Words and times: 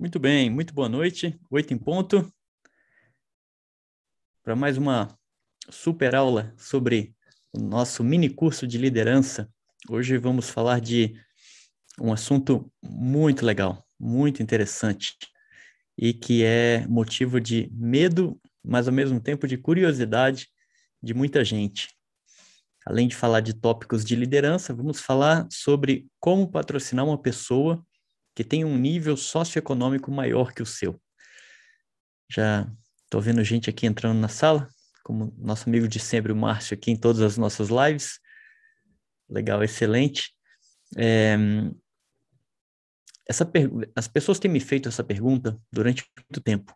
Muito 0.00 0.18
bem, 0.18 0.48
muito 0.48 0.72
boa 0.72 0.88
noite. 0.88 1.38
Oito 1.50 1.74
em 1.74 1.76
ponto. 1.76 2.26
Para 4.42 4.56
mais 4.56 4.78
uma 4.78 5.14
super 5.68 6.14
aula 6.14 6.54
sobre 6.56 7.14
o 7.52 7.60
nosso 7.60 8.02
mini 8.02 8.30
curso 8.30 8.66
de 8.66 8.78
liderança. 8.78 9.52
Hoje 9.90 10.16
vamos 10.16 10.48
falar 10.48 10.80
de 10.80 11.14
um 12.00 12.14
assunto 12.14 12.72
muito 12.82 13.44
legal, 13.44 13.86
muito 13.98 14.42
interessante 14.42 15.18
e 15.98 16.14
que 16.14 16.44
é 16.44 16.86
motivo 16.86 17.38
de 17.38 17.70
medo, 17.70 18.40
mas 18.64 18.88
ao 18.88 18.94
mesmo 18.94 19.20
tempo 19.20 19.46
de 19.46 19.58
curiosidade 19.58 20.48
de 21.02 21.12
muita 21.12 21.44
gente. 21.44 21.90
Além 22.86 23.06
de 23.06 23.14
falar 23.14 23.40
de 23.40 23.52
tópicos 23.52 24.02
de 24.02 24.16
liderança, 24.16 24.72
vamos 24.72 24.98
falar 24.98 25.46
sobre 25.52 26.08
como 26.18 26.50
patrocinar 26.50 27.04
uma 27.04 27.20
pessoa 27.20 27.84
que 28.34 28.44
tem 28.44 28.64
um 28.64 28.76
nível 28.76 29.16
socioeconômico 29.16 30.10
maior 30.10 30.52
que 30.52 30.62
o 30.62 30.66
seu. 30.66 31.00
Já 32.30 32.70
estou 33.04 33.20
vendo 33.20 33.42
gente 33.42 33.68
aqui 33.68 33.86
entrando 33.86 34.18
na 34.18 34.28
sala, 34.28 34.68
como 35.02 35.34
nosso 35.38 35.68
amigo 35.68 35.88
de 35.88 35.98
sempre, 35.98 36.32
o 36.32 36.36
Márcio, 36.36 36.74
aqui 36.74 36.90
em 36.90 36.96
todas 36.96 37.20
as 37.22 37.36
nossas 37.36 37.68
lives. 37.68 38.20
Legal, 39.28 39.62
excelente. 39.62 40.32
É, 40.96 41.36
essa 43.28 43.48
as 43.94 44.08
pessoas 44.08 44.38
têm 44.38 44.50
me 44.50 44.60
feito 44.60 44.88
essa 44.88 45.04
pergunta 45.04 45.56
durante 45.72 46.04
muito 46.16 46.40
tempo. 46.40 46.74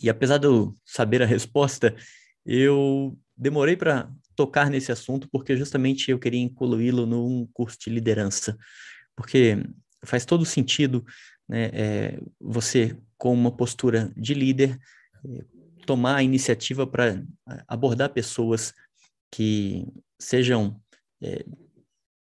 E 0.00 0.08
apesar 0.08 0.38
de 0.38 0.46
eu 0.46 0.76
saber 0.84 1.22
a 1.22 1.26
resposta, 1.26 1.96
eu 2.44 3.18
demorei 3.36 3.76
para 3.76 4.10
tocar 4.36 4.70
nesse 4.70 4.92
assunto 4.92 5.28
porque 5.30 5.56
justamente 5.56 6.10
eu 6.10 6.18
queria 6.18 6.40
incluí-lo 6.40 7.06
num 7.06 7.46
curso 7.52 7.76
de 7.80 7.90
liderança. 7.90 8.56
Porque 9.16 9.64
faz 10.04 10.24
todo 10.24 10.44
sentido 10.44 11.04
né, 11.48 11.70
é, 11.72 12.20
você, 12.40 12.96
com 13.16 13.32
uma 13.32 13.50
postura 13.50 14.12
de 14.16 14.34
líder, 14.34 14.78
é, 15.24 15.44
tomar 15.86 16.16
a 16.16 16.22
iniciativa 16.22 16.86
para 16.86 17.22
abordar 17.66 18.12
pessoas 18.12 18.74
que 19.32 19.86
sejam, 20.20 20.80
é, 21.22 21.44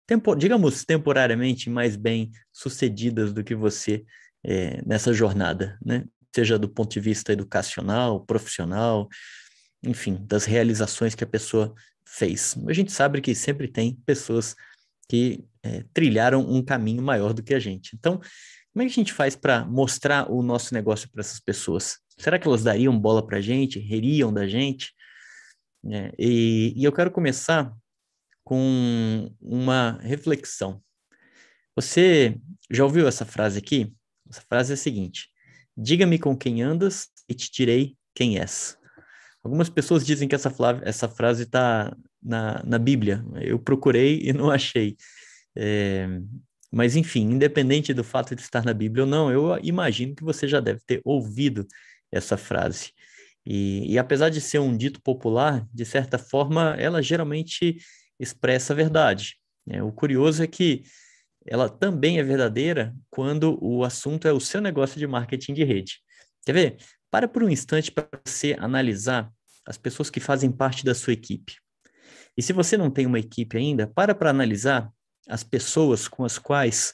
tempo, 0.06 0.36
digamos, 0.36 0.86
temporariamente 0.86 1.70
mais 1.70 1.96
bem 1.96 2.32
sucedidas 2.54 3.34
do 3.34 3.44
que 3.44 3.56
você 3.56 4.06
é, 4.44 4.82
nessa 4.86 5.12
jornada, 5.12 5.78
né? 5.84 6.06
seja 6.36 6.60
do 6.60 6.70
ponto 6.70 6.94
de 6.94 7.00
vista 7.00 7.34
educacional, 7.34 8.24
profissional, 8.24 9.10
enfim, 9.84 10.24
das 10.28 10.46
realizações 10.46 11.16
que 11.16 11.24
a 11.24 11.28
pessoa 11.28 11.74
fez. 12.06 12.56
A 12.68 12.74
gente 12.74 12.92
sabe 12.92 13.22
que 13.22 13.34
sempre 13.34 13.68
tem 13.68 13.96
pessoas 14.06 14.56
que 15.08 15.46
é, 15.64 15.84
trilharam 15.94 16.42
um 16.42 16.64
caminho 16.64 17.02
maior 17.02 17.34
do 17.34 17.44
que 17.44 17.54
a 17.54 17.60
gente. 17.60 17.96
Então, 17.96 18.20
como 18.74 18.84
é 18.84 18.86
que 18.86 18.92
a 18.92 18.96
gente 18.96 19.14
faz 19.14 19.36
para 19.36 19.66
mostrar 19.66 20.32
o 20.32 20.44
nosso 20.44 20.74
negócio 20.74 21.10
para 21.10 21.22
essas 21.22 21.40
pessoas? 21.40 21.98
Será 22.18 22.38
que 22.38 22.48
elas 22.48 22.64
dariam 22.64 22.98
bola 22.98 23.26
para 23.26 23.38
a 23.38 23.42
gente, 23.42 23.80
ririam 23.80 24.34
da 24.34 24.48
gente? 24.48 24.94
É, 25.90 26.14
e, 26.18 26.74
e 26.76 26.84
eu 26.84 26.92
quero 26.92 27.12
começar 27.12 27.74
com 28.44 29.34
uma 29.42 30.00
reflexão. 30.02 30.82
Você 31.76 32.40
já 32.72 32.84
ouviu 32.84 33.08
essa 33.08 33.26
frase 33.26 33.60
aqui? 33.60 33.94
Essa 34.30 34.42
frase 34.42 34.72
é 34.72 34.76
a 34.76 34.78
seguinte: 34.78 35.30
Diga-me 35.76 36.18
com 36.18 36.36
quem 36.36 36.64
andas 36.64 37.10
e 37.30 37.36
te 37.36 37.52
direi 37.52 37.96
quem 38.16 38.40
és. 38.40 38.78
Algumas 39.44 39.70
pessoas 39.70 40.06
dizem 40.06 40.28
que 40.28 40.34
essa, 40.34 40.54
essa 40.82 41.08
frase 41.08 41.44
está 41.44 41.96
na, 42.22 42.62
na 42.64 42.80
Bíblia. 42.80 43.24
Eu 43.42 43.60
procurei 43.60 44.22
e 44.24 44.34
não 44.34 44.50
achei. 44.50 44.96
É, 45.56 46.08
mas, 46.72 46.96
enfim, 46.96 47.32
independente 47.32 47.94
do 47.94 48.04
fato 48.04 48.36
de 48.36 48.42
estar 48.42 48.64
na 48.64 48.74
Bíblia 48.74 49.04
ou 49.04 49.10
não, 49.10 49.32
eu 49.32 49.58
imagino 49.64 50.16
que 50.16 50.24
você 50.24 50.48
já 50.48 50.60
deve 50.60 50.82
ter 50.86 51.02
ouvido 51.04 51.66
essa 52.12 52.38
frase. 52.38 52.92
E, 53.46 53.94
e 53.94 53.98
apesar 53.98 54.30
de 54.30 54.42
ser 54.42 54.60
um 54.60 54.76
dito 54.76 55.02
popular, 55.02 55.66
de 55.74 55.86
certa 55.86 56.18
forma, 56.18 56.76
ela 56.78 57.02
geralmente 57.02 57.78
expressa 58.20 58.74
a 58.74 58.76
verdade. 58.76 59.38
É, 59.70 59.82
o 59.82 59.92
curioso 59.92 60.44
é 60.44 60.48
que 60.48 60.84
ela 61.46 61.70
também 61.70 62.20
é 62.20 62.24
verdadeira 62.24 62.94
quando 63.10 63.58
o 63.62 63.84
assunto 63.84 64.28
é 64.28 64.34
o 64.34 64.40
seu 64.40 64.60
negócio 64.60 65.00
de 65.00 65.08
marketing 65.08 65.54
de 65.54 65.64
rede. 65.64 66.00
Quer 66.46 66.54
ver? 66.54 66.78
Para 67.10 67.28
por 67.28 67.42
um 67.44 67.50
instante 67.50 67.90
para 67.90 68.08
você 68.26 68.56
analisar 68.60 69.32
as 69.66 69.78
pessoas 69.78 70.10
que 70.10 70.20
fazem 70.20 70.52
parte 70.52 70.84
da 70.84 70.94
sua 70.94 71.14
equipe. 71.14 71.56
E 72.38 72.42
se 72.42 72.54
você 72.54 72.78
não 72.78 72.92
tem 72.92 73.06
uma 73.06 73.20
equipe 73.20 73.58
ainda, 73.58 73.88
para 73.88 74.14
para 74.14 74.30
analisar 74.30 74.92
as 75.28 75.44
pessoas 75.44 76.08
com 76.08 76.24
as 76.24 76.38
quais 76.38 76.94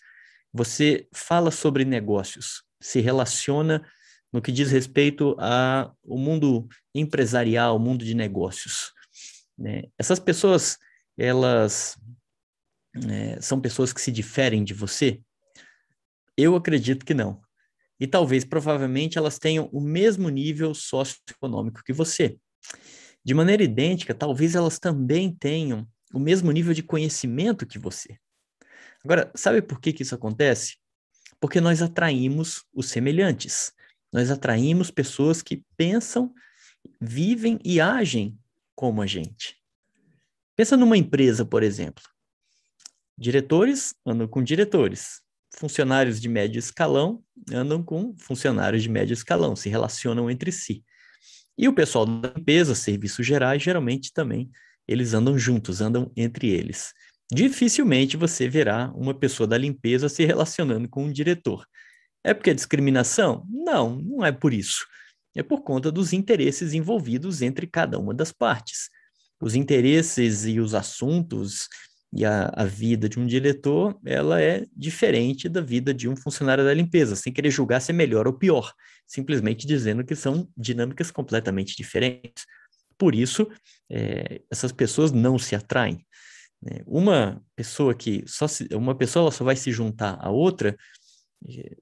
você 0.53 1.07
fala 1.13 1.51
sobre 1.51 1.83
negócios, 1.83 2.63
se 2.81 3.01
relaciona 3.01 3.85
no 4.31 4.41
que 4.41 4.51
diz 4.51 4.71
respeito 4.71 5.35
ao 5.39 6.17
mundo 6.17 6.67
empresarial, 6.95 7.77
mundo 7.77 8.03
de 8.03 8.15
negócios. 8.15 8.91
Né? 9.57 9.83
Essas 9.97 10.19
pessoas, 10.19 10.79
elas 11.17 11.97
é, 13.09 13.39
são 13.41 13.59
pessoas 13.59 13.91
que 13.91 14.01
se 14.01 14.11
diferem 14.11 14.63
de 14.63 14.73
você? 14.73 15.21
Eu 16.37 16.55
acredito 16.55 17.05
que 17.05 17.13
não. 17.13 17.41
E 17.99 18.07
talvez, 18.07 18.43
provavelmente, 18.43 19.17
elas 19.17 19.37
tenham 19.37 19.69
o 19.71 19.79
mesmo 19.79 20.29
nível 20.29 20.73
socioeconômico 20.73 21.83
que 21.83 21.93
você. 21.93 22.37
De 23.23 23.33
maneira 23.33 23.63
idêntica, 23.63 24.13
talvez 24.13 24.55
elas 24.55 24.79
também 24.79 25.33
tenham 25.33 25.87
o 26.13 26.19
mesmo 26.19 26.51
nível 26.51 26.73
de 26.73 26.83
conhecimento 26.83 27.65
que 27.65 27.79
você. 27.79 28.17
Agora, 29.03 29.31
sabe 29.35 29.61
por 29.61 29.79
que, 29.79 29.93
que 29.93 30.03
isso 30.03 30.15
acontece? 30.15 30.77
Porque 31.39 31.59
nós 31.59 31.81
atraímos 31.81 32.63
os 32.73 32.87
semelhantes. 32.87 33.73
Nós 34.11 34.29
atraímos 34.29 34.91
pessoas 34.91 35.41
que 35.41 35.63
pensam, 35.75 36.33
vivem 37.01 37.59
e 37.63 37.81
agem 37.81 38.37
como 38.75 39.01
a 39.01 39.07
gente. 39.07 39.57
Pensa 40.55 40.77
numa 40.77 40.97
empresa, 40.97 41.43
por 41.43 41.63
exemplo. 41.63 42.03
Diretores 43.17 43.95
andam 44.05 44.27
com 44.27 44.43
diretores. 44.43 45.21
Funcionários 45.55 46.19
de 46.19 46.29
médio 46.29 46.59
escalão 46.59 47.23
andam 47.51 47.83
com 47.83 48.15
funcionários 48.17 48.83
de 48.83 48.89
médio 48.89 49.13
escalão, 49.13 49.55
se 49.55 49.69
relacionam 49.69 50.29
entre 50.29 50.51
si. 50.51 50.83
E 51.57 51.67
o 51.67 51.73
pessoal 51.73 52.05
da 52.05 52.33
limpeza, 52.35 52.73
serviços 52.75 53.25
gerais, 53.25 53.61
geralmente 53.61 54.11
também 54.11 54.49
eles 54.87 55.13
andam 55.13 55.37
juntos, 55.37 55.81
andam 55.81 56.11
entre 56.15 56.49
eles. 56.49 56.93
Dificilmente 57.31 58.17
você 58.17 58.47
verá 58.47 58.91
uma 58.95 59.13
pessoa 59.13 59.47
da 59.47 59.57
limpeza 59.57 60.09
se 60.09 60.25
relacionando 60.25 60.89
com 60.89 61.05
um 61.05 61.11
diretor. 61.11 61.65
É 62.23 62.33
porque 62.33 62.49
é 62.49 62.53
discriminação? 62.53 63.45
Não, 63.49 63.95
não 63.97 64.25
é 64.25 64.31
por 64.31 64.53
isso. 64.53 64.85
É 65.35 65.41
por 65.41 65.61
conta 65.61 65.91
dos 65.91 66.13
interesses 66.13 66.73
envolvidos 66.73 67.41
entre 67.41 67.65
cada 67.65 67.99
uma 67.99 68.13
das 68.13 68.31
partes. 68.31 68.89
Os 69.41 69.55
interesses 69.55 70.45
e 70.45 70.59
os 70.59 70.73
assuntos 70.73 71.67
e 72.15 72.23
a, 72.23 72.51
a, 72.55 72.65
vida 72.65 73.09
de 73.09 73.19
um 73.19 73.25
diretor, 73.25 73.99
ela 74.05 74.39
é 74.39 74.65
diferente 74.75 75.49
da 75.49 75.59
vida 75.59 75.91
de 75.91 76.07
um 76.07 76.15
funcionário 76.15 76.63
da 76.63 76.73
limpeza, 76.73 77.15
sem 77.15 77.33
querer 77.33 77.49
julgar 77.49 77.81
se 77.81 77.91
é 77.91 77.93
melhor 77.93 78.27
ou 78.27 78.33
pior, 78.33 78.71
simplesmente 79.05 79.67
dizendo 79.67 80.03
que 80.03 80.15
são 80.15 80.47
dinâmicas 80.57 81.11
completamente 81.11 81.75
diferentes. 81.75 82.45
Por 82.97 83.15
isso, 83.15 83.47
é, 83.89 84.41
essas 84.51 84.71
pessoas 84.71 85.11
não 85.11 85.37
se 85.37 85.55
atraem. 85.55 86.05
Né? 86.61 86.81
Uma 86.85 87.43
pessoa 87.55 87.93
que 87.93 88.23
só 88.25 88.47
se, 88.47 88.67
uma 88.73 88.95
pessoa 88.95 89.23
ela 89.23 89.31
só 89.31 89.43
vai 89.43 89.55
se 89.55 89.71
juntar 89.71 90.17
a 90.21 90.29
outra 90.29 90.75
é, 91.49 91.75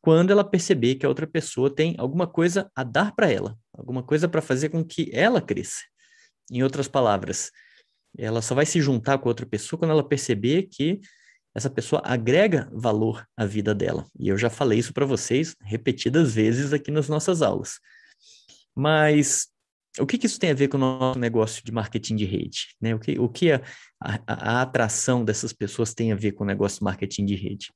quando 0.00 0.30
ela 0.30 0.44
perceber 0.44 0.96
que 0.96 1.06
a 1.06 1.08
outra 1.08 1.26
pessoa 1.26 1.74
tem 1.74 1.94
alguma 1.98 2.26
coisa 2.26 2.70
a 2.74 2.84
dar 2.84 3.14
para 3.14 3.30
ela, 3.30 3.58
alguma 3.72 4.02
coisa 4.02 4.28
para 4.28 4.42
fazer 4.42 4.68
com 4.68 4.84
que 4.84 5.10
ela 5.12 5.40
cresça. 5.40 5.82
Em 6.50 6.62
outras 6.62 6.86
palavras, 6.86 7.50
ela 8.16 8.40
só 8.40 8.54
vai 8.54 8.66
se 8.66 8.80
juntar 8.80 9.18
com 9.18 9.28
outra 9.28 9.46
pessoa 9.46 9.78
quando 9.78 9.90
ela 9.90 10.06
perceber 10.06 10.64
que 10.64 11.00
essa 11.56 11.70
pessoa 11.70 12.02
agrega 12.04 12.68
valor 12.70 13.26
à 13.34 13.46
vida 13.46 13.74
dela. 13.74 14.06
E 14.20 14.28
eu 14.28 14.36
já 14.36 14.50
falei 14.50 14.78
isso 14.78 14.92
para 14.92 15.06
vocês 15.06 15.56
repetidas 15.62 16.34
vezes 16.34 16.70
aqui 16.74 16.90
nas 16.90 17.08
nossas 17.08 17.40
aulas. 17.40 17.80
Mas 18.74 19.48
o 19.98 20.04
que, 20.04 20.18
que, 20.18 20.26
isso 20.26 20.38
tem 20.38 20.50
a 20.50 20.54
ver 20.54 20.68
com 20.68 20.76
o 20.76 20.80
nosso 20.80 21.18
negócio 21.18 21.64
de 21.64 21.72
marketing 21.72 22.16
de 22.16 22.26
rede? 22.26 22.76
Né? 22.78 22.94
O 22.94 22.98
que, 22.98 23.18
o 23.18 23.26
que 23.26 23.52
a, 23.52 23.62
a, 23.98 24.18
a 24.26 24.62
atração 24.62 25.24
dessas 25.24 25.54
pessoas 25.54 25.94
tem 25.94 26.12
a 26.12 26.14
ver 26.14 26.32
com 26.32 26.44
o 26.44 26.46
negócio 26.46 26.80
de 26.80 26.84
marketing 26.84 27.24
de 27.24 27.34
rede? 27.34 27.72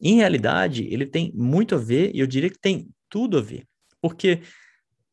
Em 0.00 0.14
realidade, 0.18 0.86
ele 0.88 1.04
tem 1.04 1.32
muito 1.34 1.74
a 1.74 1.78
ver, 1.78 2.14
e 2.14 2.20
eu 2.20 2.28
diria 2.28 2.48
que 2.48 2.60
tem 2.60 2.88
tudo 3.10 3.38
a 3.38 3.42
ver. 3.42 3.66
Porque 4.00 4.42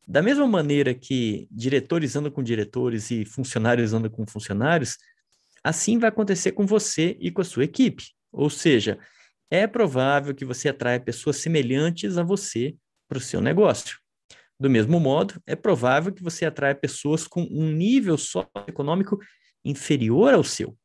da 0.06 0.22
mesma 0.22 0.46
maneira 0.46 0.94
que 0.94 1.48
diretores 1.50 2.14
andam 2.14 2.30
com 2.30 2.44
diretores 2.44 3.10
e 3.10 3.24
funcionários 3.24 3.92
andam 3.92 4.08
com 4.08 4.24
funcionários, 4.24 4.98
assim 5.64 5.98
vai 5.98 6.10
acontecer 6.10 6.52
com 6.52 6.66
você 6.66 7.16
e 7.18 7.30
com 7.30 7.40
a 7.40 7.44
sua 7.44 7.64
equipe. 7.64 8.12
Ou 8.30 8.50
seja, 8.50 8.98
é 9.50 9.66
provável 9.66 10.34
que 10.34 10.44
você 10.44 10.68
atraia 10.68 11.00
pessoas 11.00 11.36
semelhantes 11.36 12.18
a 12.18 12.22
você 12.22 12.76
para 13.08 13.18
o 13.18 13.20
seu 13.20 13.40
negócio. 13.40 13.98
Do 14.60 14.68
mesmo 14.70 15.00
modo, 15.00 15.40
é 15.46 15.56
provável 15.56 16.12
que 16.12 16.22
você 16.22 16.44
atraia 16.44 16.74
pessoas 16.74 17.26
com 17.26 17.42
um 17.42 17.72
nível 17.72 18.16
socioeconômico 18.18 19.18
inferior 19.64 20.34
ao 20.34 20.44
seu. 20.44 20.76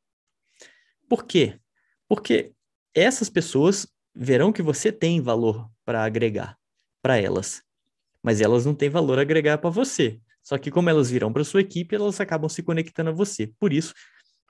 Por 1.07 1.25
quê? 1.25 1.59
Porque 2.07 2.53
essas 2.93 3.29
pessoas 3.29 3.87
verão 4.15 4.51
que 4.51 4.61
você 4.61 4.91
tem 4.91 5.21
valor 5.21 5.69
para 5.85 6.03
agregar 6.03 6.57
para 7.01 7.17
elas, 7.17 7.63
mas 8.23 8.41
elas 8.41 8.65
não 8.65 8.75
têm 8.75 8.89
valor 8.89 9.19
a 9.19 9.21
agregar 9.21 9.57
para 9.57 9.69
você. 9.69 10.19
Só 10.43 10.57
que 10.57 10.71
como 10.71 10.89
elas 10.89 11.09
virão 11.09 11.31
para 11.31 11.43
sua 11.43 11.61
equipe, 11.61 11.95
elas 11.95 12.19
acabam 12.19 12.49
se 12.49 12.63
conectando 12.63 13.11
a 13.11 13.13
você. 13.13 13.51
Por 13.59 13.71
isso, 13.71 13.93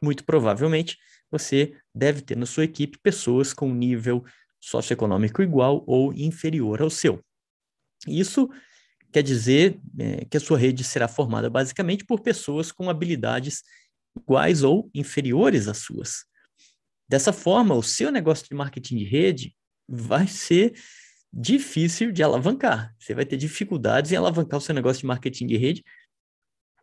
muito 0.02 0.24
provavelmente, 0.24 0.98
você 1.32 1.76
deve 1.94 2.22
ter 2.22 2.36
na 2.36 2.46
sua 2.46 2.64
equipe 2.64 2.98
pessoas 3.02 3.54
com 3.54 3.74
nível 3.74 4.24
socioeconômico 4.60 5.42
igual 5.42 5.84
ou 5.88 6.14
inferior 6.14 6.82
ao 6.82 6.90
seu. 6.90 7.24
Isso 8.08 8.50
quer 9.12 9.24
dizer 9.24 9.80
é, 9.98 10.26
que 10.26 10.38
a 10.38 10.40
sua 10.40 10.58
rede 10.58 10.84
será 10.84 11.08
formada 11.08 11.50
basicamente 11.50 12.06
por 12.06 12.22
pessoas 12.22 12.72
com 12.72 12.90
habilidades 12.90 13.64
iguais 14.16 14.64
ou 14.64 14.90
inferiores 14.94 15.68
às 15.68 15.80
suas. 15.80 16.26
Dessa 17.08 17.34
forma, 17.34 17.74
o 17.74 17.82
seu 17.82 18.12
negócio 18.12 18.48
de 18.48 18.56
marketing 18.56 18.98
de 18.98 19.06
rede 19.06 19.56
vai 19.88 20.28
ser 20.28 20.74
difícil 21.34 22.12
de 22.12 22.22
alavancar. 22.22 22.94
Você 23.00 23.14
vai 23.14 23.26
ter 23.26 23.38
dificuldades 23.38 24.12
em 24.12 24.16
alavancar 24.16 24.60
o 24.60 24.62
seu 24.62 24.76
negócio 24.76 25.02
de 25.02 25.08
marketing 25.08 25.48
de 25.48 25.58
rede 25.58 25.84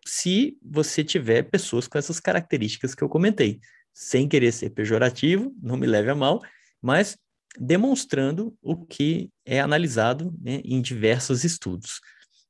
se 0.07 0.57
você 0.63 1.03
tiver 1.03 1.43
pessoas 1.45 1.89
com 1.89 1.99
essas 1.99 2.21
características 2.21 2.95
que 2.95 3.03
eu 3.03 3.09
comentei. 3.09 3.61
Sem 3.93 4.29
querer 4.29 4.53
ser 4.53 4.71
pejorativo, 4.71 5.55
não 5.61 5.77
me 5.77 5.87
leve 5.87 6.11
a 6.11 6.15
mal, 6.15 6.41
mas 6.81 7.19
demonstrando 7.59 8.57
o 8.63 8.77
que 8.77 9.31
é 9.45 9.61
analisado 9.61 10.35
né, 10.41 10.61
em 10.65 10.81
diversos 10.81 11.45
estudos. 11.45 12.01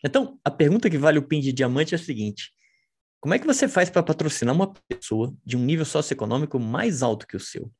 Então, 0.05 0.39
a 0.45 0.51
pergunta 0.51 0.91
que 0.91 0.99
vale 0.99 1.19
o 1.19 1.27
PIN 1.27 1.41
de 1.41 1.53
diamante 1.53 1.95
é 1.95 1.99
a 1.99 2.01
seguinte: 2.01 2.51
como 3.21 3.35
é 3.35 3.39
que 3.39 3.47
você 3.47 3.69
faz 3.69 3.89
para 3.89 4.03
patrocinar 4.03 4.55
uma 4.55 4.73
pessoa 4.89 5.35
de 5.45 5.57
um 5.57 5.65
nível 5.65 5.85
socioeconômico 5.85 6.59
mais 6.59 7.03
alto 7.03 7.27
que 7.27 7.37
o 7.37 7.41
seu? 7.41 7.71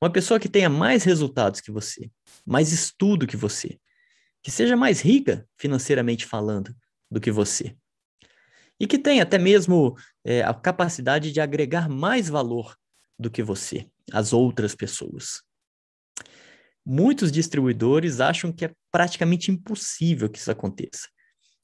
Uma 0.00 0.10
pessoa 0.10 0.40
que 0.40 0.48
tenha 0.48 0.68
mais 0.68 1.04
resultados 1.04 1.60
que 1.60 1.70
você, 1.70 2.10
mais 2.46 2.72
estudo 2.72 3.26
que 3.26 3.36
você, 3.36 3.78
que 4.42 4.50
seja 4.50 4.76
mais 4.76 5.00
rica 5.00 5.46
financeiramente 5.56 6.26
falando 6.26 6.74
do 7.10 7.20
que 7.20 7.30
você. 7.30 7.76
E 8.82 8.86
que 8.88 8.98
tenha 8.98 9.22
até 9.22 9.38
mesmo 9.38 9.96
é, 10.24 10.42
a 10.42 10.52
capacidade 10.52 11.30
de 11.30 11.40
agregar 11.40 11.88
mais 11.88 12.28
valor 12.28 12.76
do 13.16 13.30
que 13.30 13.40
você, 13.40 13.86
as 14.12 14.32
outras 14.32 14.74
pessoas. 14.74 15.40
Muitos 16.84 17.30
distribuidores 17.30 18.20
acham 18.20 18.52
que 18.52 18.64
é 18.64 18.72
praticamente 18.90 19.52
impossível 19.52 20.28
que 20.28 20.40
isso 20.40 20.50
aconteça. 20.50 21.08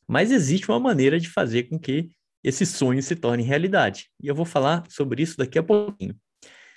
Mas 0.06 0.31
existe 0.31 0.70
uma 0.70 0.79
maneira 0.79 1.19
de 1.19 1.29
fazer 1.29 1.65
com 1.65 1.76
que 1.76 2.09
esse 2.44 2.65
sonho 2.65 3.03
se 3.03 3.17
torne 3.17 3.43
realidade. 3.43 4.09
E 4.23 4.29
eu 4.29 4.35
vou 4.37 4.47
falar 4.47 4.85
sobre 4.88 5.21
isso 5.21 5.37
daqui 5.37 5.59
a 5.59 5.62
pouquinho. 5.62 6.17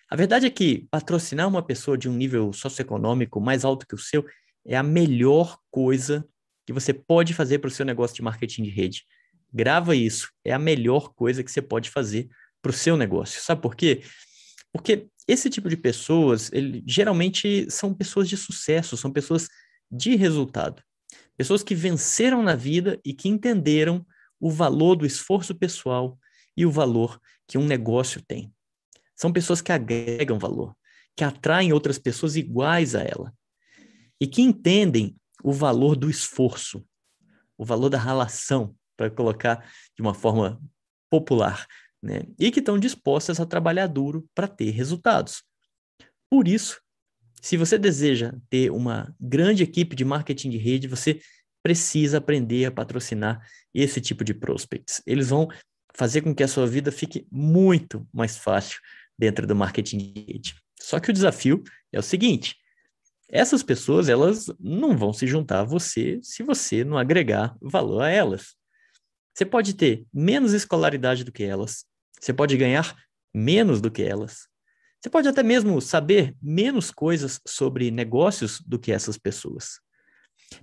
A 0.09 0.15
verdade 0.15 0.47
é 0.47 0.49
que 0.49 0.87
patrocinar 0.89 1.47
uma 1.47 1.61
pessoa 1.61 1.95
de 1.95 2.09
um 2.09 2.13
nível 2.13 2.51
socioeconômico 2.51 3.39
mais 3.39 3.63
alto 3.63 3.85
que 3.85 3.94
o 3.94 3.99
seu 3.99 4.25
é 4.65 4.75
a 4.75 4.81
melhor 4.81 5.59
coisa 5.69 6.27
que 6.65 6.73
você 6.73 6.91
pode 6.95 7.31
fazer 7.31 7.59
para 7.59 7.67
o 7.67 7.71
seu 7.71 7.85
negócio 7.85 8.15
de 8.15 8.23
marketing 8.23 8.63
de 8.63 8.71
rede. 8.71 9.05
Grava 9.53 9.95
isso, 9.95 10.31
é 10.45 10.53
a 10.53 10.59
melhor 10.59 11.13
coisa 11.13 11.44
que 11.44 11.51
você 11.51 11.62
pode 11.62 11.89
fazer 11.89 12.30
para 12.62 12.69
o 12.69 12.74
seu 12.74 12.95
negócio. 12.95 13.42
Sabe 13.42 13.62
por 13.62 13.75
quê? 13.75 14.01
Porque 14.71 15.07
esse 15.27 15.50
tipo 15.50 15.69
de 15.69 15.75
pessoas, 15.75 16.51
ele, 16.53 16.83
geralmente 16.86 17.69
são 17.69 17.94
pessoas 17.94 18.30
de 18.30 18.38
sucesso, 18.38 18.95
são 18.95 19.12
pessoas 19.12 19.50
de 19.92 20.15
resultado. 20.15 20.81
Pessoas 21.36 21.63
que 21.63 21.75
venceram 21.75 22.42
na 22.42 22.56
vida 22.56 23.00
e 23.03 23.13
que 23.13 23.27
entenderam 23.27 24.06
o 24.39 24.50
valor 24.50 24.95
do 24.95 25.06
esforço 25.06 25.54
pessoal 25.54 26.18
e 26.56 26.65
o 26.65 26.71
valor 26.71 27.19
que 27.47 27.57
um 27.57 27.65
negócio 27.65 28.21
tem. 28.25 28.54
São 29.15 29.31
pessoas 29.31 29.62
que 29.62 29.71
agregam 29.71 30.39
valor, 30.39 30.75
que 31.15 31.24
atraem 31.24 31.74
outras 31.74 32.00
pessoas 32.00 32.36
iguais 32.36 32.95
a 32.95 33.01
ela 33.01 33.33
e 34.19 34.27
que 34.27 34.42
entendem 34.42 35.15
o 35.44 35.51
valor 35.51 35.95
do 35.95 36.09
esforço, 36.09 36.86
o 37.57 37.65
valor 37.65 37.89
da 37.89 37.97
relação, 37.97 38.75
para 39.01 39.09
colocar 39.09 39.65
de 39.95 40.01
uma 40.01 40.13
forma 40.13 40.62
popular, 41.09 41.65
né? 42.01 42.21
E 42.38 42.51
que 42.51 42.59
estão 42.59 42.77
dispostas 42.77 43.39
a 43.39 43.45
trabalhar 43.45 43.88
duro 43.88 44.27
para 44.36 44.48
ter 44.48 44.69
resultados. 44.69 45.44
Por 46.30 46.48
isso, 46.48 46.80
se 47.42 47.57
você 47.57 47.77
deseja 47.80 48.33
ter 48.50 48.71
uma 48.71 49.13
grande 49.19 49.63
equipe 49.63 49.95
de 49.95 50.06
marketing 50.06 50.51
de 50.51 50.57
rede, 50.57 50.88
você 50.88 51.19
precisa 51.63 52.19
aprender 52.19 52.65
a 52.65 52.71
patrocinar 52.71 53.44
esse 53.74 54.00
tipo 54.00 54.24
de 54.24 54.33
prospects. 54.33 55.01
Eles 55.06 55.30
vão 55.30 55.50
fazer 55.95 56.21
com 56.21 56.33
que 56.33 56.44
a 56.44 56.47
sua 56.47 56.68
vida 56.68 56.92
fique 56.92 57.27
muito 57.31 58.07
mais 58.13 58.38
fácil 58.38 58.80
dentro 59.18 59.47
do 59.47 59.56
marketing 59.56 59.97
de 59.97 60.25
rede. 60.31 60.56
Só 60.80 61.00
que 61.00 61.09
o 61.09 61.13
desafio 61.13 61.63
é 61.92 62.00
o 62.00 62.04
seguinte: 62.04 62.56
essas 63.27 63.63
pessoas 63.63 64.09
elas 64.09 64.47
não 64.59 64.95
vão 64.95 65.13
se 65.13 65.25
juntar 65.25 65.62
a 65.62 65.65
você 65.65 66.19
se 66.21 66.44
você 66.44 66.83
não 66.83 66.97
agregar 66.97 67.56
valor 67.62 68.01
a 68.01 68.09
elas. 68.09 68.56
Você 69.33 69.45
pode 69.45 69.74
ter 69.74 70.06
menos 70.13 70.54
escolaridade 70.54 71.24
do 71.24 71.31
que 71.31 71.44
elas, 71.44 71.86
você 72.19 72.33
pode 72.33 72.56
ganhar 72.57 72.95
menos 73.33 73.80
do 73.81 73.89
que 73.89 74.04
elas, 74.04 74.48
você 75.01 75.10
pode 75.10 75.28
até 75.28 75.42
mesmo 75.42 75.81
saber 75.81 76.36
menos 76.42 76.92
coisas 76.92 77.42
sobre 77.48 77.89
negócios 77.89 78.62
do 78.62 78.78
que 78.78 78.92
essas 78.92 79.18
pessoas. 79.18 79.80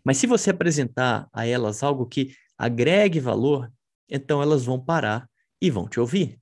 Mas 0.04 0.18
se 0.18 0.26
você 0.26 0.50
apresentar 0.50 1.28
a 1.32 1.44
elas 1.44 1.82
algo 1.82 2.06
que 2.06 2.34
agregue 2.56 3.18
valor, 3.18 3.72
então 4.08 4.40
elas 4.40 4.64
vão 4.64 4.78
parar 4.78 5.28
e 5.60 5.70
vão 5.70 5.88
te 5.88 5.98
ouvir. 5.98 6.38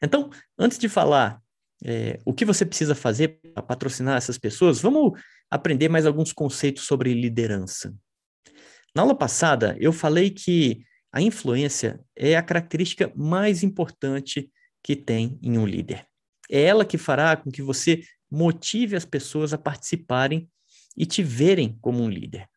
Então, 0.00 0.30
antes 0.56 0.78
de 0.78 0.88
falar 0.88 1.42
é, 1.84 2.20
o 2.24 2.32
que 2.32 2.44
você 2.44 2.64
precisa 2.64 2.94
fazer 2.94 3.40
para 3.52 3.62
patrocinar 3.62 4.16
essas 4.16 4.38
pessoas, 4.38 4.80
vamos 4.80 5.20
aprender 5.50 5.88
mais 5.88 6.06
alguns 6.06 6.32
conceitos 6.32 6.84
sobre 6.84 7.14
liderança. 7.14 7.94
Na 8.94 9.02
aula 9.02 9.14
passada, 9.14 9.76
eu 9.80 9.92
falei 9.92 10.30
que 10.30 10.84
a 11.14 11.22
influência 11.22 12.04
é 12.16 12.34
a 12.34 12.42
característica 12.42 13.12
mais 13.14 13.62
importante 13.62 14.50
que 14.82 14.96
tem 14.96 15.38
em 15.40 15.56
um 15.56 15.64
líder. 15.64 16.04
É 16.50 16.60
ela 16.60 16.84
que 16.84 16.98
fará 16.98 17.36
com 17.36 17.52
que 17.52 17.62
você 17.62 18.02
motive 18.28 18.96
as 18.96 19.04
pessoas 19.04 19.52
a 19.52 19.58
participarem 19.58 20.50
e 20.96 21.06
te 21.06 21.22
verem 21.22 21.78
como 21.80 22.02
um 22.02 22.08
líder. 22.10 22.48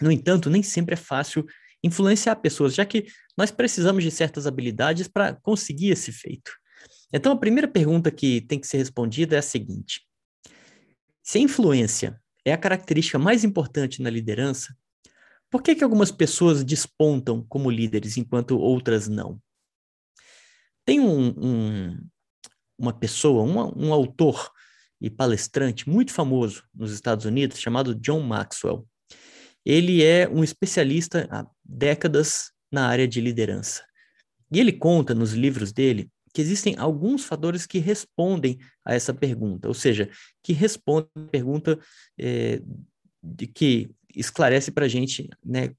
No 0.00 0.12
entanto, 0.12 0.48
nem 0.48 0.62
sempre 0.62 0.94
é 0.94 0.96
fácil 0.96 1.44
influenciar 1.82 2.36
pessoas, 2.36 2.72
já 2.72 2.86
que 2.86 3.04
nós 3.36 3.50
precisamos 3.50 4.04
de 4.04 4.12
certas 4.12 4.46
habilidades 4.46 5.08
para 5.08 5.34
conseguir 5.34 5.90
esse 5.90 6.12
feito. 6.12 6.52
Então, 7.12 7.32
a 7.32 7.36
primeira 7.36 7.66
pergunta 7.66 8.12
que 8.12 8.42
tem 8.42 8.60
que 8.60 8.66
ser 8.68 8.78
respondida 8.78 9.34
é 9.34 9.40
a 9.40 9.42
seguinte: 9.42 10.02
se 11.20 11.38
a 11.38 11.40
influência 11.40 12.16
é 12.44 12.52
a 12.52 12.58
característica 12.58 13.18
mais 13.18 13.42
importante 13.42 14.00
na 14.00 14.08
liderança, 14.08 14.72
por 15.52 15.62
que, 15.62 15.74
que 15.74 15.84
algumas 15.84 16.10
pessoas 16.10 16.64
despontam 16.64 17.44
como 17.46 17.70
líderes 17.70 18.16
enquanto 18.16 18.58
outras 18.58 19.06
não? 19.06 19.38
Tem 20.82 20.98
um, 20.98 21.28
um, 21.28 22.08
uma 22.78 22.92
pessoa, 22.94 23.42
um, 23.42 23.88
um 23.88 23.92
autor 23.92 24.50
e 24.98 25.10
palestrante 25.10 25.86
muito 25.90 26.10
famoso 26.10 26.64
nos 26.74 26.90
Estados 26.90 27.26
Unidos 27.26 27.60
chamado 27.60 27.94
John 27.94 28.20
Maxwell. 28.20 28.88
Ele 29.62 30.02
é 30.02 30.26
um 30.26 30.42
especialista 30.42 31.28
há 31.30 31.46
décadas 31.62 32.50
na 32.72 32.88
área 32.88 33.06
de 33.06 33.20
liderança. 33.20 33.84
E 34.50 34.58
ele 34.58 34.72
conta 34.72 35.14
nos 35.14 35.34
livros 35.34 35.70
dele 35.70 36.10
que 36.32 36.40
existem 36.40 36.76
alguns 36.78 37.26
fatores 37.26 37.66
que 37.66 37.78
respondem 37.78 38.58
a 38.86 38.94
essa 38.94 39.12
pergunta, 39.12 39.68
ou 39.68 39.74
seja, 39.74 40.08
que 40.42 40.54
respondem 40.54 41.10
a 41.14 41.28
pergunta 41.28 41.78
é, 42.18 42.58
de 43.22 43.46
que 43.46 43.90
esclarece 44.14 44.70
para 44.70 44.86
a 44.86 44.88
gente 44.88 45.28
né, 45.44 45.74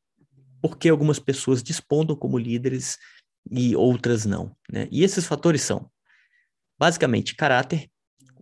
por 0.61 0.77
que 0.77 0.89
algumas 0.89 1.19
pessoas 1.19 1.61
despontam 1.61 2.15
como 2.15 2.37
líderes 2.37 2.97
e 3.49 3.75
outras 3.75 4.25
não. 4.25 4.55
Né? 4.71 4.87
E 4.91 5.03
esses 5.03 5.25
fatores 5.25 5.61
são, 5.61 5.89
basicamente, 6.79 7.35
caráter, 7.35 7.89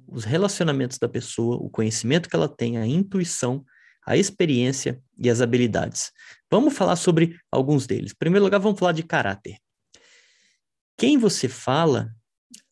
os 0.07 0.23
relacionamentos 0.23 0.97
da 0.97 1.07
pessoa, 1.07 1.55
o 1.57 1.69
conhecimento 1.69 2.29
que 2.29 2.35
ela 2.35 2.49
tem, 2.49 2.77
a 2.77 2.85
intuição, 2.85 3.65
a 4.05 4.17
experiência 4.17 5.01
e 5.17 5.29
as 5.29 5.41
habilidades. 5.41 6.11
Vamos 6.49 6.75
falar 6.75 6.95
sobre 6.95 7.39
alguns 7.51 7.87
deles. 7.87 8.11
Em 8.11 8.17
primeiro 8.17 8.43
lugar, 8.43 8.59
vamos 8.59 8.79
falar 8.79 8.91
de 8.91 9.03
caráter 9.03 9.57
quem 11.01 11.17
você 11.17 11.49
fala 11.49 12.15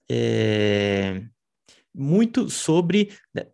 é 0.08 1.24
muito 1.92 2.48
sobre 2.48 3.12
né, 3.34 3.48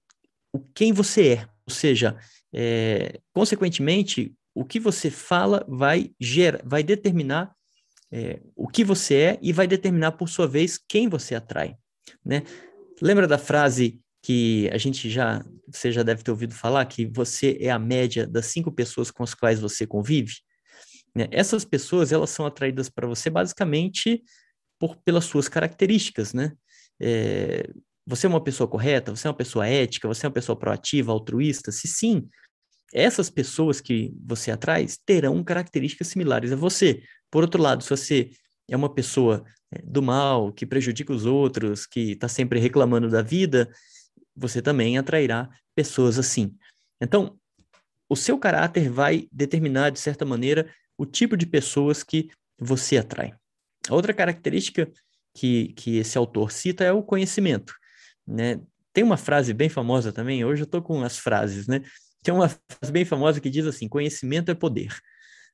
o 0.51 0.59
quem 0.59 0.91
você 0.91 1.29
é, 1.29 1.49
ou 1.65 1.73
seja, 1.73 2.19
é, 2.53 3.19
consequentemente, 3.33 4.33
o 4.53 4.63
que 4.63 4.79
você 4.79 5.09
fala 5.09 5.65
vai 5.67 6.11
gerar, 6.19 6.61
vai 6.63 6.83
determinar 6.83 7.53
é, 8.11 8.39
o 8.55 8.67
que 8.67 8.83
você 8.83 9.15
é 9.15 9.39
e 9.41 9.51
vai 9.51 9.67
determinar, 9.67 10.13
por 10.13 10.29
sua 10.29 10.47
vez, 10.47 10.77
quem 10.77 11.09
você 11.09 11.35
atrai, 11.35 11.75
né? 12.23 12.43
Lembra 13.01 13.27
da 13.27 13.37
frase 13.37 13.99
que 14.23 14.69
a 14.71 14.77
gente 14.77 15.09
já, 15.09 15.45
você 15.67 15.91
já 15.91 16.01
deve 16.01 16.23
ter 16.23 16.31
ouvido 16.31 16.55
falar, 16.55 16.85
que 16.85 17.05
você 17.05 17.57
é 17.59 17.69
a 17.69 17.77
média 17.77 18.25
das 18.25 18.47
cinco 18.47 18.71
pessoas 18.71 19.11
com 19.11 19.23
as 19.23 19.33
quais 19.33 19.59
você 19.59 19.85
convive? 19.85 20.33
Né? 21.13 21.27
Essas 21.31 21.63
pessoas, 21.63 22.11
elas 22.11 22.29
são 22.29 22.45
atraídas 22.45 22.89
para 22.89 23.07
você 23.07 23.29
basicamente 23.29 24.23
por, 24.79 24.95
pelas 24.97 25.25
suas 25.25 25.47
características, 25.47 26.33
né? 26.33 26.53
É, 26.99 27.69
você 28.05 28.27
é 28.27 28.29
uma 28.29 28.43
pessoa 28.43 28.67
correta? 28.67 29.15
Você 29.15 29.27
é 29.27 29.29
uma 29.29 29.37
pessoa 29.37 29.67
ética? 29.67 30.07
Você 30.07 30.25
é 30.25 30.27
uma 30.27 30.33
pessoa 30.33 30.55
proativa, 30.55 31.11
altruísta? 31.11 31.71
Se 31.71 31.87
sim, 31.87 32.27
essas 32.93 33.29
pessoas 33.29 33.81
que 33.81 34.13
você 34.23 34.51
atrai 34.51 34.85
terão 35.05 35.43
características 35.43 36.07
similares 36.07 36.51
a 36.51 36.55
você. 36.55 37.01
Por 37.31 37.43
outro 37.43 37.61
lado, 37.61 37.83
se 37.83 37.89
você 37.89 38.29
é 38.69 38.75
uma 38.75 38.93
pessoa 38.93 39.43
é, 39.71 39.81
do 39.83 40.01
mal, 40.01 40.53
que 40.53 40.65
prejudica 40.65 41.11
os 41.11 41.25
outros, 41.25 41.85
que 41.85 42.11
está 42.11 42.27
sempre 42.27 42.59
reclamando 42.59 43.09
da 43.09 43.21
vida, 43.21 43.69
você 44.35 44.61
também 44.61 44.97
atrairá 44.97 45.49
pessoas 45.73 46.19
assim. 46.19 46.55
Então, 47.01 47.37
o 48.07 48.15
seu 48.15 48.37
caráter 48.37 48.89
vai 48.89 49.27
determinar, 49.31 49.89
de 49.89 49.99
certa 49.99 50.23
maneira, 50.23 50.69
o 50.97 51.05
tipo 51.05 51.35
de 51.35 51.45
pessoas 51.45 52.03
que 52.03 52.29
você 52.59 52.97
atrai. 52.97 53.33
A 53.89 53.93
outra 53.93 54.13
característica 54.13 54.89
que, 55.33 55.73
que 55.73 55.97
esse 55.97 56.17
autor 56.17 56.51
cita 56.51 56.83
é 56.83 56.91
o 56.91 57.03
conhecimento. 57.03 57.73
Né? 58.27 58.59
Tem 58.93 59.03
uma 59.03 59.17
frase 59.17 59.53
bem 59.53 59.69
famosa 59.69 60.11
também, 60.11 60.43
hoje 60.45 60.61
eu 60.61 60.65
estou 60.65 60.81
com 60.81 61.03
as 61.03 61.17
frases, 61.17 61.67
né? 61.67 61.81
Tem 62.23 62.33
uma 62.33 62.49
frase 62.49 62.91
bem 62.91 63.05
famosa 63.05 63.39
que 63.39 63.49
diz 63.49 63.65
assim: 63.65 63.87
conhecimento 63.87 64.49
é 64.49 64.55
poder. 64.55 64.95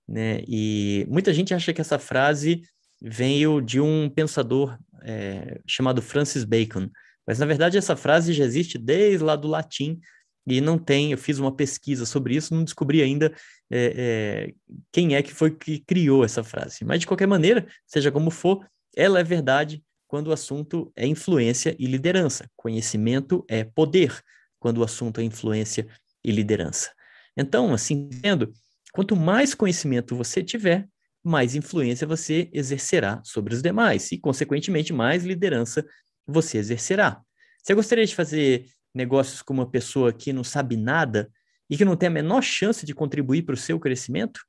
Né? 0.08 0.42
E 0.48 1.06
muita 1.10 1.34
gente 1.34 1.54
acha 1.54 1.74
que 1.74 1.82
essa 1.82 2.00
frase 2.00 2.62
veio 3.02 3.60
de 3.60 3.82
um 3.82 4.10
pensador 4.10 4.78
é, 5.04 5.60
chamado 5.68 6.02
Francis 6.02 6.44
Bacon, 6.44 6.90
mas 7.26 7.40
na 7.40 7.46
verdade 7.46 7.78
essa 7.78 7.96
frase 7.96 8.34
já 8.34 8.46
existe 8.46 8.78
desde 8.78 9.24
lá 9.24 9.36
do 9.36 9.48
latim 9.48 10.00
e 10.48 10.62
não 10.62 10.78
tem. 10.78 11.12
Eu 11.12 11.18
fiz 11.18 11.40
uma 11.40 11.56
pesquisa 11.56 12.06
sobre 12.06 12.36
isso, 12.36 12.54
não 12.54 12.64
descobri 12.64 13.02
ainda 13.02 13.34
é, 13.72 14.52
é, 14.52 14.54
quem 14.92 15.16
é 15.16 15.22
que 15.22 15.34
foi 15.34 15.52
que 15.52 15.80
criou 15.80 16.24
essa 16.24 16.44
frase. 16.44 16.86
Mas 16.86 17.00
de 17.00 17.08
qualquer 17.08 17.28
maneira, 17.28 17.68
seja 17.86 18.12
como 18.12 18.30
for, 18.30 18.66
ela 18.96 19.20
é 19.20 19.24
verdade 19.24 19.84
quando 20.12 20.28
o 20.28 20.34
assunto 20.34 20.92
é 20.94 21.08
influência 21.08 21.74
e 21.80 21.88
liderança. 21.88 22.46
Conhecimento 22.58 23.46
é 23.48 23.64
poder 23.64 24.14
quando 24.60 24.80
o 24.80 24.84
assunto 24.84 25.22
é 25.22 25.24
influência 25.24 25.88
e 26.22 26.30
liderança. 26.32 26.92
Então, 27.38 27.74
assim 27.74 28.10
sendo, 28.12 28.52
quanto 28.92 29.16
mais 29.16 29.56
conhecimento 29.56 30.14
você 30.14 30.44
tiver, 30.44 30.86
mais 31.24 31.56
influência 31.56 32.06
você 32.06 32.50
exercerá 32.52 33.22
sobre 33.24 33.54
os 33.54 33.62
demais 33.62 34.12
e, 34.12 34.18
consequentemente, 34.18 34.92
mais 34.92 35.24
liderança 35.24 35.86
você 36.28 36.58
exercerá. 36.58 37.22
Você 37.64 37.74
gostaria 37.74 38.06
de 38.06 38.14
fazer 38.14 38.66
negócios 38.94 39.42
com 39.42 39.54
uma 39.54 39.72
pessoa 39.72 40.12
que 40.12 40.34
não 40.34 40.44
sabe 40.44 40.76
nada 40.76 41.32
e 41.70 41.78
que 41.78 41.86
não 41.86 41.96
tem 41.96 42.08
a 42.08 42.12
menor 42.12 42.42
chance 42.42 42.86
de 42.86 42.94
contribuir 42.94 43.44
para 43.44 43.54
o 43.54 43.58
seu 43.58 43.80
crescimento? 43.80 44.42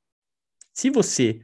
Se 0.74 0.90
você 0.90 1.38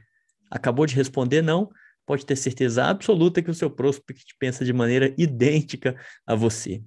acabou 0.51 0.85
de 0.85 0.93
responder 0.93 1.41
não, 1.41 1.69
pode 2.09 2.25
ter 2.25 2.35
certeza 2.35 2.85
absoluta 2.85 3.39
que 3.39 3.51
o 3.51 3.53
seu 3.53 3.69
prospect 3.69 4.33
pensa 4.39 4.65
de 4.65 4.73
maneira 4.73 5.13
idêntica 5.15 5.95
a 6.25 6.33
você. 6.33 6.81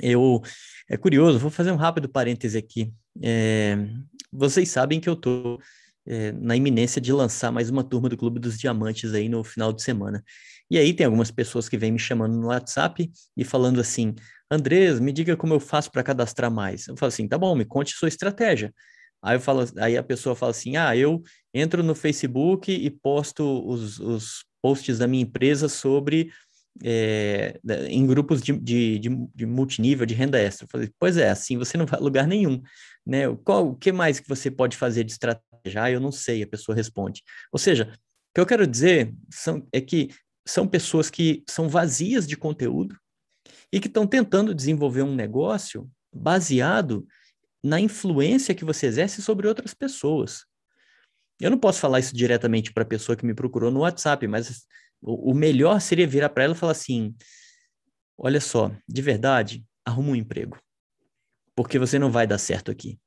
Eu 0.00 0.40
é 0.88 0.96
curioso, 0.96 1.40
vou 1.40 1.50
fazer 1.50 1.72
um 1.72 1.76
rápido 1.76 2.08
parêntese 2.08 2.56
aqui. 2.56 2.92
É, 3.20 3.76
vocês 4.32 4.68
sabem 4.68 5.00
que 5.00 5.08
eu 5.08 5.14
estou 5.14 5.60
é, 6.06 6.30
na 6.30 6.54
iminência 6.54 7.00
de 7.00 7.12
lançar 7.12 7.50
mais 7.50 7.68
uma 7.68 7.82
turma 7.82 8.08
do 8.08 8.16
Clube 8.16 8.38
dos 8.38 8.56
Diamantes 8.56 9.12
aí 9.12 9.28
no 9.28 9.42
final 9.42 9.72
de 9.72 9.82
semana. 9.82 10.22
E 10.70 10.78
aí 10.78 10.94
tem 10.94 11.04
algumas 11.04 11.32
pessoas 11.32 11.68
que 11.68 11.76
vêm 11.76 11.90
me 11.90 11.98
chamando 11.98 12.36
no 12.36 12.46
WhatsApp 12.46 13.10
e 13.36 13.44
falando 13.44 13.80
assim: 13.80 14.14
Andrés, 14.48 15.00
me 15.00 15.10
diga 15.10 15.36
como 15.36 15.52
eu 15.52 15.58
faço 15.58 15.90
para 15.90 16.04
cadastrar 16.04 16.48
mais. 16.48 16.86
Eu 16.86 16.96
falo 16.96 17.08
assim: 17.08 17.26
tá 17.26 17.36
bom, 17.36 17.56
me 17.56 17.64
conte 17.64 17.92
sua 17.92 18.06
estratégia. 18.06 18.72
Aí, 19.22 19.36
eu 19.36 19.40
falo, 19.40 19.64
aí 19.78 19.96
a 19.96 20.02
pessoa 20.02 20.34
fala 20.34 20.50
assim: 20.50 20.76
ah, 20.76 20.96
eu 20.96 21.22
entro 21.52 21.82
no 21.82 21.94
Facebook 21.94 22.72
e 22.72 22.90
posto 22.90 23.44
os, 23.66 23.98
os 23.98 24.44
posts 24.62 24.98
da 24.98 25.06
minha 25.06 25.22
empresa 25.22 25.68
sobre 25.68 26.30
é, 26.82 27.58
em 27.88 28.06
grupos 28.06 28.40
de, 28.42 28.52
de, 28.52 28.98
de, 28.98 29.28
de, 29.34 29.46
multinível, 29.46 30.06
de 30.06 30.14
renda 30.14 30.38
extra. 30.38 30.64
Eu 30.64 30.68
falei, 30.70 30.90
pois 30.98 31.16
é, 31.16 31.30
assim 31.30 31.56
você 31.56 31.76
não 31.76 31.86
vai 31.86 31.98
a 31.98 32.02
lugar 32.02 32.26
nenhum. 32.26 32.62
Né? 33.06 33.22
Qual, 33.44 33.70
o 33.70 33.76
que 33.76 33.90
mais 33.90 34.20
que 34.20 34.28
você 34.28 34.50
pode 34.50 34.76
fazer 34.76 35.04
de 35.04 35.12
estratégia? 35.12 35.82
Ah, 35.82 35.90
eu 35.90 36.00
não 36.00 36.12
sei, 36.12 36.42
a 36.42 36.46
pessoa 36.46 36.76
responde. 36.76 37.22
Ou 37.52 37.58
seja, 37.58 37.92
o 37.92 38.34
que 38.34 38.40
eu 38.40 38.46
quero 38.46 38.66
dizer 38.66 39.12
são, 39.30 39.66
é 39.72 39.80
que 39.80 40.10
são 40.46 40.66
pessoas 40.66 41.10
que 41.10 41.42
são 41.48 41.68
vazias 41.68 42.26
de 42.26 42.36
conteúdo 42.36 42.96
e 43.72 43.80
que 43.80 43.88
estão 43.88 44.06
tentando 44.06 44.54
desenvolver 44.54 45.02
um 45.02 45.14
negócio 45.14 45.90
baseado 46.14 47.06
na 47.62 47.80
influência 47.80 48.54
que 48.54 48.64
você 48.64 48.86
exerce 48.86 49.22
sobre 49.22 49.48
outras 49.48 49.74
pessoas. 49.74 50.44
Eu 51.40 51.50
não 51.50 51.58
posso 51.58 51.80
falar 51.80 52.00
isso 52.00 52.14
diretamente 52.14 52.72
para 52.72 52.82
a 52.82 52.86
pessoa 52.86 53.16
que 53.16 53.26
me 53.26 53.34
procurou 53.34 53.70
no 53.70 53.80
WhatsApp, 53.80 54.26
mas 54.26 54.66
o, 55.00 55.32
melhor 55.32 55.80
seria 55.80 56.06
virar 56.06 56.28
para 56.30 56.44
ela 56.44 56.54
e 56.54 56.56
falar 56.56 56.72
assim: 56.72 57.14
olha 58.16 58.40
só, 58.40 58.72
de 58.88 59.02
verdade, 59.02 59.64
arruma 59.84 60.10
um 60.10 60.16
emprego, 60.16 60.58
porque 61.54 61.78
você 61.78 61.98
não 61.98 62.10
vai 62.10 62.26
dar 62.26 62.38
certo 62.38 62.70
aqui. 62.70 62.98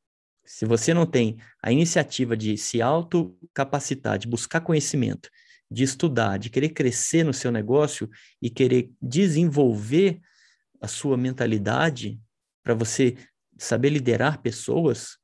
Se 0.45 0.65
você 0.65 0.93
não 0.93 1.05
tem 1.05 1.37
a 1.61 1.71
iniciativa 1.71 2.35
de 2.35 2.57
se 2.57 2.81
autocapacitar, 2.81 4.17
de 4.17 4.27
buscar 4.27 4.61
conhecimento, 4.61 5.29
de 5.69 5.83
estudar, 5.83 6.37
de 6.37 6.49
querer 6.49 6.69
crescer 6.69 7.23
no 7.23 7.33
seu 7.33 7.51
negócio 7.51 8.09
e 8.41 8.49
querer 8.49 8.91
desenvolver 9.01 10.19
a 10.81 10.87
sua 10.87 11.15
mentalidade 11.15 12.19
para 12.63 12.73
você 12.73 13.15
saber 13.63 13.89
liderar 13.89 14.41
pessoas, 14.41 15.17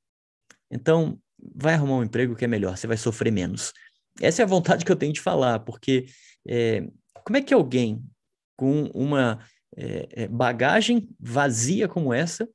então 0.72 1.20
vai 1.56 1.74
arrumar 1.74 1.98
um 1.98 2.03
emprego 2.03 2.36
que 2.36 2.46
é 2.46 2.48
melhor, 2.48 2.77
você 2.77 2.88
vai 2.88 2.98
sofrer 2.98 3.32
menos. 3.32 3.74
Essa 4.22 4.41
é 4.41 4.44
a 4.44 4.48
vontade 4.48 4.84
que 4.84 4.91
eu 4.91 4.96
tenho 4.96 5.13
de 5.13 5.22
falar, 5.22 5.60
porque 5.60 6.06
é, 6.48 6.88
como 7.24 7.38
é 7.38 7.41
que 7.41 7.53
alguém 7.53 8.03
com 8.56 8.86
uma 8.94 9.39
é, 9.75 10.27
bagagem 10.27 11.10
vazia 11.20 11.88
como 11.88 12.13
essa 12.13 12.48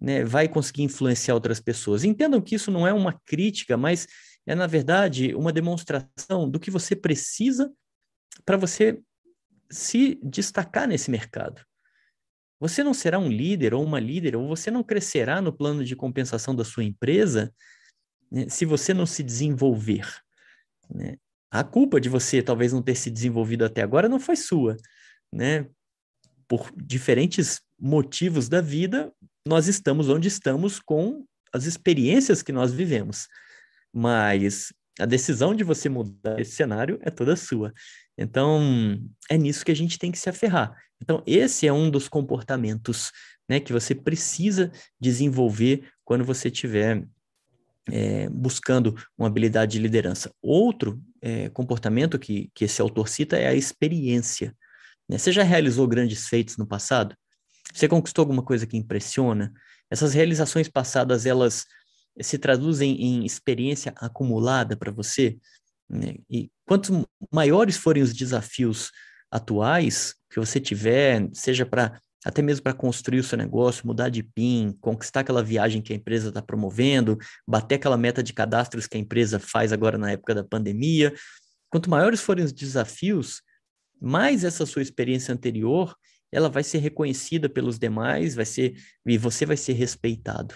né, 0.00 0.24
vai 0.24 0.48
conseguir 0.48 0.82
influenciar 0.82 1.34
outras 1.34 1.60
pessoas? 1.60 2.04
Entendam 2.04 2.40
que 2.40 2.54
isso 2.54 2.70
não 2.70 2.86
é 2.86 2.92
uma 2.92 3.20
crítica, 3.26 3.76
mas 3.76 4.06
é, 4.46 4.54
na 4.54 4.66
verdade, 4.66 5.34
uma 5.34 5.52
demonstração 5.52 6.48
do 6.48 6.58
que 6.58 6.70
você 6.70 6.96
precisa 6.96 7.70
para 8.44 8.56
você 8.56 9.00
se 9.70 10.18
destacar 10.22 10.88
nesse 10.88 11.10
mercado. 11.10 11.62
Você 12.60 12.84
não 12.84 12.92
será 12.92 13.18
um 13.18 13.28
líder 13.28 13.72
ou 13.72 13.82
uma 13.82 13.98
líder, 13.98 14.36
ou 14.36 14.46
você 14.46 14.70
não 14.70 14.84
crescerá 14.84 15.40
no 15.40 15.52
plano 15.52 15.82
de 15.82 15.96
compensação 15.96 16.54
da 16.54 16.64
sua 16.64 16.84
empresa 16.84 17.52
né, 18.30 18.48
se 18.48 18.66
você 18.66 18.92
não 18.92 19.06
se 19.06 19.22
desenvolver. 19.22 20.06
Né? 20.94 21.16
A 21.50 21.64
culpa 21.64 22.00
de 22.00 22.08
você 22.08 22.42
talvez 22.42 22.72
não 22.72 22.82
ter 22.82 22.94
se 22.94 23.10
desenvolvido 23.10 23.64
até 23.64 23.82
agora 23.82 24.08
não 24.08 24.20
foi 24.20 24.36
sua, 24.36 24.76
né? 25.32 25.66
Por 26.46 26.70
diferentes 26.76 27.60
motivos 27.78 28.48
da 28.48 28.60
vida, 28.60 29.12
nós 29.46 29.66
estamos 29.66 30.08
onde 30.08 30.28
estamos 30.28 30.78
com 30.78 31.24
as 31.52 31.64
experiências 31.64 32.42
que 32.42 32.52
nós 32.52 32.72
vivemos. 32.72 33.26
Mas 33.92 34.72
a 35.00 35.06
decisão 35.06 35.54
de 35.54 35.64
você 35.64 35.88
mudar 35.88 36.38
esse 36.38 36.52
cenário 36.52 36.98
é 37.02 37.10
toda 37.10 37.34
sua. 37.34 37.72
Então, 38.20 39.00
é 39.30 39.38
nisso 39.38 39.64
que 39.64 39.72
a 39.72 39.76
gente 39.76 39.98
tem 39.98 40.12
que 40.12 40.18
se 40.18 40.28
aferrar. 40.28 40.76
Então, 41.02 41.22
esse 41.26 41.66
é 41.66 41.72
um 41.72 41.90
dos 41.90 42.06
comportamentos 42.06 43.10
né, 43.48 43.58
que 43.58 43.72
você 43.72 43.94
precisa 43.94 44.70
desenvolver 45.00 45.88
quando 46.04 46.22
você 46.22 46.48
estiver 46.48 47.02
é, 47.90 48.28
buscando 48.28 48.94
uma 49.16 49.26
habilidade 49.26 49.72
de 49.72 49.78
liderança. 49.78 50.30
Outro 50.42 51.02
é, 51.22 51.48
comportamento 51.48 52.18
que, 52.18 52.50
que 52.54 52.66
esse 52.66 52.82
autor 52.82 53.08
cita 53.08 53.38
é 53.38 53.48
a 53.48 53.54
experiência. 53.54 54.54
Né? 55.08 55.16
Você 55.16 55.32
já 55.32 55.42
realizou 55.42 55.88
grandes 55.88 56.28
feitos 56.28 56.58
no 56.58 56.66
passado? 56.66 57.16
Você 57.72 57.88
conquistou 57.88 58.22
alguma 58.22 58.42
coisa 58.42 58.66
que 58.66 58.76
impressiona? 58.76 59.50
Essas 59.90 60.12
realizações 60.12 60.68
passadas, 60.68 61.24
elas 61.24 61.64
se 62.20 62.38
traduzem 62.38 63.00
em 63.00 63.24
experiência 63.24 63.94
acumulada 63.96 64.76
para 64.76 64.92
você? 64.92 65.38
Né? 65.88 66.16
E 66.28 66.50
quantos 66.70 67.04
maiores 67.32 67.76
forem 67.76 68.00
os 68.00 68.14
desafios 68.14 68.92
atuais 69.28 70.14
que 70.32 70.38
você 70.38 70.60
tiver, 70.60 71.28
seja 71.32 71.66
para 71.66 72.00
até 72.24 72.42
mesmo 72.42 72.62
para 72.62 72.72
construir 72.72 73.18
o 73.18 73.24
seu 73.24 73.36
negócio, 73.36 73.84
mudar 73.84 74.08
de 74.08 74.22
PIN, 74.22 74.76
conquistar 74.80 75.20
aquela 75.20 75.42
viagem 75.42 75.82
que 75.82 75.92
a 75.92 75.96
empresa 75.96 76.28
está 76.28 76.40
promovendo, 76.40 77.18
bater 77.44 77.74
aquela 77.74 77.96
meta 77.96 78.22
de 78.22 78.32
cadastros 78.32 78.86
que 78.86 78.96
a 78.96 79.00
empresa 79.00 79.40
faz 79.40 79.72
agora 79.72 79.98
na 79.98 80.12
época 80.12 80.32
da 80.32 80.44
pandemia. 80.44 81.12
Quanto 81.70 81.90
maiores 81.90 82.20
forem 82.20 82.44
os 82.44 82.52
desafios, 82.52 83.42
mais 84.00 84.44
essa 84.44 84.64
sua 84.64 84.82
experiência 84.82 85.34
anterior 85.34 85.96
ela 86.30 86.48
vai 86.48 86.62
ser 86.62 86.78
reconhecida 86.78 87.48
pelos 87.48 87.80
demais, 87.80 88.36
vai 88.36 88.46
ser 88.46 88.76
e 89.04 89.18
você 89.18 89.44
vai 89.44 89.56
ser 89.56 89.72
respeitado. 89.72 90.54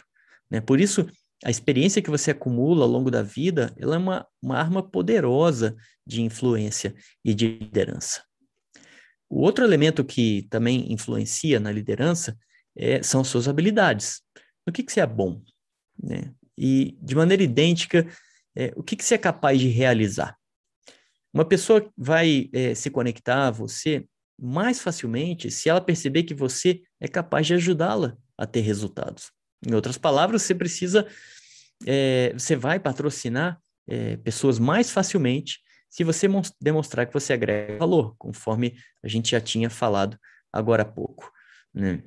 Né? 0.49 0.61
Por 0.61 0.79
isso, 0.79 1.09
a 1.45 1.51
experiência 1.51 2.01
que 2.01 2.11
você 2.11 2.31
acumula 2.31 2.85
ao 2.85 2.91
longo 2.91 3.11
da 3.11 3.23
vida, 3.23 3.75
ela 3.79 3.97
é 3.97 3.99
uma, 3.99 4.27
uma 4.43 4.57
arma 4.57 4.83
poderosa 4.83 5.77
de 6.07 6.23
influência 6.23 6.95
e 7.23 7.35
de 7.35 7.59
liderança. 7.59 8.25
O 9.29 9.43
outro 9.43 9.63
elemento 9.63 10.03
que 10.03 10.47
também 10.49 10.91
influencia 10.91 11.61
na 11.61 11.71
liderança 11.71 12.37
é, 12.75 13.03
são 13.03 13.21
as 13.21 13.29
suas 13.29 13.47
habilidades. 13.47 14.23
No 14.67 14.73
que, 14.73 14.83
que 14.83 14.91
você 14.91 15.01
é 15.01 15.07
bom? 15.07 15.43
Né? 16.03 16.33
E, 16.57 16.97
de 17.03 17.15
maneira 17.15 17.43
idêntica, 17.43 18.09
é, 18.57 18.73
o 18.75 18.83
que, 18.83 18.97
que 18.97 19.05
você 19.05 19.17
é 19.17 19.19
capaz 19.19 19.61
de 19.61 19.69
realizar? 19.69 20.37
Uma 21.31 21.45
pessoa 21.45 21.93
vai 21.95 22.49
é, 22.55 22.75
se 22.75 22.89
conectar 22.89 23.49
a 23.49 23.51
você 23.51 24.07
mais 24.41 24.81
facilmente 24.81 25.51
se 25.51 25.69
ela 25.69 25.81
perceber 25.81 26.23
que 26.23 26.33
você 26.33 26.81
é 26.99 27.07
capaz 27.07 27.47
de 27.47 27.55
ajudá-la 27.55 28.17
a 28.39 28.47
ter 28.47 28.61
resultados. 28.61 29.31
Em 29.67 29.75
outras 29.75 29.99
palavras, 29.99 30.43
você 30.43 30.55
precisa 30.55 31.07
é, 31.87 32.33
você 32.33 32.57
vai 32.57 32.79
patrocinar 32.79 33.61
é, 33.87 34.17
pessoas 34.19 34.59
mais 34.59 34.91
facilmente 34.91 35.61
se 35.89 36.03
você 36.03 36.27
demonstrar 36.61 37.07
que 37.07 37.13
você 37.13 37.33
agrega 37.33 37.79
valor, 37.79 38.17
conforme 38.19 38.77
a 39.03 39.09
gente 39.09 39.31
já 39.31 39.41
tinha 39.41 39.71
falado 39.71 40.19
agora 40.53 40.83
há 40.83 40.87
pouco. 40.87 41.31
Né? 41.73 42.03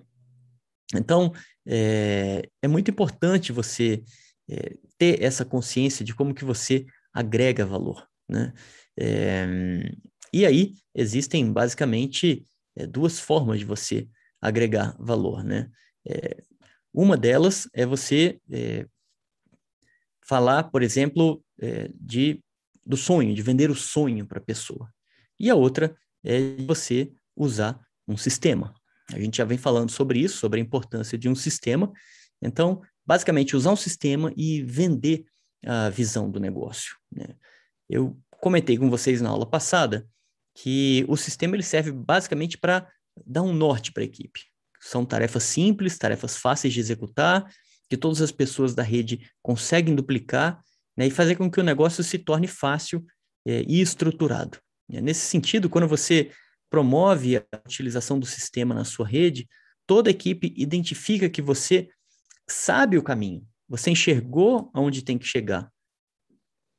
Então, 0.94 1.34
é, 1.66 2.50
é, 2.62 2.68
muito 2.68 2.92
importante 2.92 3.54
você 3.54 4.04
é, 4.50 4.76
ter 4.98 5.24
essa 5.24 5.46
consciência 5.46 6.04
de 6.04 6.14
como 6.14 6.34
que 6.34 6.44
você 6.44 6.86
agrega 7.14 7.66
valor. 7.66 8.06
Né? 8.28 8.54
É, 9.00 9.46
e 10.34 10.46
aí, 10.46 10.74
existem 10.94 11.52
basicamente 11.52 12.46
é, 12.76 12.86
duas 12.86 13.20
formas 13.20 13.60
de 13.60 13.66
você 13.66 14.08
agregar 14.42 14.98
valor. 15.00 15.46
Né? 15.46 15.70
É, 16.98 17.02
uma 17.02 17.16
delas 17.16 17.70
é 17.74 17.86
você 17.86 18.40
é, 18.52 18.86
falar, 20.26 20.64
por 20.66 20.82
exemplo, 20.82 21.44
de 21.96 22.42
do 22.86 22.96
sonho, 22.96 23.36
de 23.36 23.42
vender 23.42 23.70
o 23.70 23.76
sonho 23.76 24.26
para 24.26 24.40
a 24.40 24.44
pessoa. 24.44 24.90
E 25.40 25.50
a 25.50 25.56
outra 25.56 25.96
é 26.24 26.56
você 26.66 27.12
usar 27.36 27.80
um 28.08 28.16
sistema. 28.16 28.74
A 29.14 29.20
gente 29.20 29.38
já 29.38 29.46
vem 29.46 29.58
falando 29.58 29.92
sobre 29.92 30.20
isso, 30.20 30.38
sobre 30.38 30.60
a 30.60 30.64
importância 30.64 31.18
de 31.18 31.28
um 31.28 31.36
sistema. 31.36 31.92
Então, 32.42 32.82
basicamente, 33.06 33.56
usar 33.56 33.72
um 33.72 33.76
sistema 33.76 34.34
e 34.38 34.64
vender 34.64 35.26
a 35.66 35.90
visão 35.90 36.32
do 36.32 36.40
negócio. 36.40 36.96
Né? 37.12 37.36
Eu 37.90 38.18
comentei 38.42 38.78
com 38.78 38.90
vocês 38.90 39.22
na 39.22 39.30
aula 39.30 39.46
passada 39.46 40.08
que 40.56 41.06
o 41.08 41.18
sistema 41.18 41.56
ele 41.56 41.64
serve 41.64 41.92
basicamente 41.92 42.58
para 42.58 42.90
dar 43.26 43.44
um 43.44 43.54
norte 43.54 43.92
para 43.92 44.04
a 44.04 44.06
equipe. 44.06 44.46
São 44.88 45.06
tarefas 45.06 45.44
simples, 45.44 45.98
tarefas 45.98 46.38
fáceis 46.38 46.74
de 46.74 46.80
executar, 46.80 47.46
que 47.90 47.98
todas 47.98 48.22
as 48.22 48.32
pessoas 48.32 48.74
da 48.74 48.84
rede 48.84 49.30
conseguem 49.42 49.94
duplicar 49.94 50.62
né, 50.96 51.08
e 51.08 51.12
fazer 51.12 51.36
com 51.36 51.52
que 51.52 51.60
o 51.60 51.64
negócio 51.64 52.02
se 52.04 52.18
torne 52.18 52.48
fácil 52.48 53.06
é, 53.46 53.64
e 53.68 53.82
estruturado. 53.82 54.58
Nesse 54.90 55.26
sentido, 55.26 55.70
quando 55.70 55.90
você 55.90 56.32
promove 56.70 57.36
a 57.36 57.44
utilização 57.66 58.18
do 58.18 58.26
sistema 58.26 58.74
na 58.74 58.86
sua 58.86 59.06
rede, 59.06 59.46
toda 59.86 60.10
a 60.10 60.12
equipe 60.12 60.54
identifica 60.56 61.30
que 61.30 61.42
você 61.42 61.90
sabe 62.50 62.98
o 62.98 63.04
caminho, 63.04 63.46
você 63.68 63.90
enxergou 63.92 64.72
aonde 64.74 65.04
tem 65.04 65.18
que 65.18 65.26
chegar, 65.26 65.70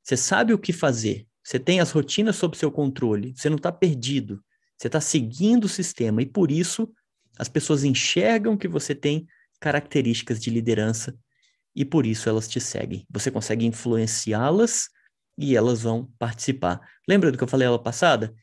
você 0.02 0.16
sabe 0.16 0.54
o 0.54 0.58
que 0.58 0.72
fazer, 0.72 1.26
você 1.44 1.58
tem 1.58 1.80
as 1.80 1.90
rotinas 1.90 2.36
sob 2.36 2.56
seu 2.56 2.72
controle, 2.72 3.34
você 3.36 3.50
não 3.50 3.56
está 3.56 3.70
perdido, 3.70 4.42
você 4.78 4.88
está 4.88 5.00
seguindo 5.00 5.64
o 5.64 5.68
sistema 5.68 6.22
e 6.22 6.26
por 6.26 6.50
isso 6.50 6.90
as 7.38 7.48
pessoas 7.48 7.84
enxergam 7.84 8.56
que 8.56 8.68
você 8.68 8.94
tem 8.94 9.26
características 9.60 10.40
de 10.40 10.50
liderança 10.50 11.16
e 11.74 11.84
por 11.84 12.04
isso 12.04 12.28
elas 12.28 12.48
te 12.48 12.60
seguem. 12.60 13.06
Você 13.08 13.30
consegue 13.30 13.64
influenciá-las 13.64 14.88
e 15.36 15.56
elas 15.56 15.82
vão 15.82 16.12
participar. 16.18 16.80
Lembra 17.06 17.30
do 17.30 17.38
que 17.38 17.44
eu 17.44 17.48
falei 17.48 17.66
aula 17.66 17.80
passada? 17.80 18.34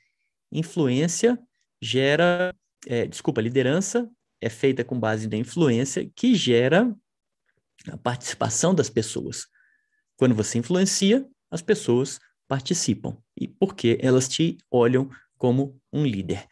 Influência 0.51 1.37
gera, 1.81 2.55
é, 2.87 3.05
desculpa, 3.05 3.41
liderança 3.41 4.09
é 4.39 4.49
feita 4.49 4.83
com 4.83 4.99
base 4.99 5.27
na 5.27 5.35
influência 5.35 6.09
que 6.15 6.35
gera 6.35 6.95
a 7.89 7.97
participação 7.97 8.73
das 8.73 8.89
pessoas. 8.89 9.47
Quando 10.15 10.33
você 10.33 10.57
influencia, 10.57 11.27
as 11.51 11.61
pessoas 11.61 12.19
participam. 12.47 13.17
E 13.35 13.47
porque 13.47 13.97
elas 14.01 14.27
te 14.29 14.57
olham 14.71 15.09
como 15.37 15.79
um 15.91 16.05
líder. 16.05 16.47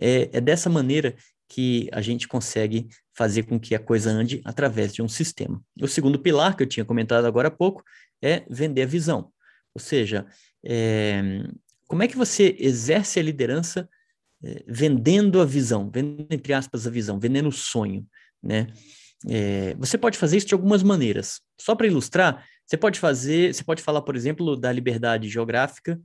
É, 0.00 0.28
é 0.32 0.40
dessa 0.40 0.68
maneira 0.68 1.14
que 1.48 1.88
a 1.92 2.00
gente 2.00 2.28
consegue 2.28 2.88
fazer 3.14 3.44
com 3.44 3.58
que 3.58 3.74
a 3.74 3.78
coisa 3.78 4.10
ande 4.10 4.40
através 4.44 4.92
de 4.92 5.02
um 5.02 5.08
sistema. 5.08 5.62
O 5.80 5.88
segundo 5.88 6.18
pilar, 6.18 6.56
que 6.56 6.62
eu 6.62 6.68
tinha 6.68 6.84
comentado 6.84 7.24
agora 7.24 7.48
há 7.48 7.50
pouco, 7.50 7.82
é 8.22 8.44
vender 8.48 8.82
a 8.82 8.86
visão. 8.86 9.32
Ou 9.74 9.80
seja, 9.80 10.26
é, 10.64 11.42
como 11.86 12.02
é 12.02 12.08
que 12.08 12.16
você 12.16 12.54
exerce 12.58 13.18
a 13.18 13.22
liderança 13.22 13.88
é, 14.44 14.62
vendendo 14.68 15.40
a 15.40 15.44
visão, 15.44 15.90
vendendo, 15.90 16.26
entre 16.30 16.52
aspas, 16.52 16.86
a 16.86 16.90
visão, 16.90 17.18
vendendo 17.18 17.48
o 17.48 17.52
sonho, 17.52 18.06
né? 18.42 18.68
É, 19.26 19.74
você 19.74 19.98
pode 19.98 20.16
fazer 20.16 20.36
isso 20.36 20.46
de 20.46 20.54
algumas 20.54 20.82
maneiras. 20.82 21.40
Só 21.60 21.74
para 21.74 21.88
ilustrar, 21.88 22.46
você 22.64 22.76
pode 22.76 23.00
fazer, 23.00 23.52
você 23.52 23.64
pode 23.64 23.82
falar, 23.82 24.02
por 24.02 24.14
exemplo, 24.14 24.56
da 24.56 24.70
liberdade 24.70 25.28
geográfica, 25.28 26.00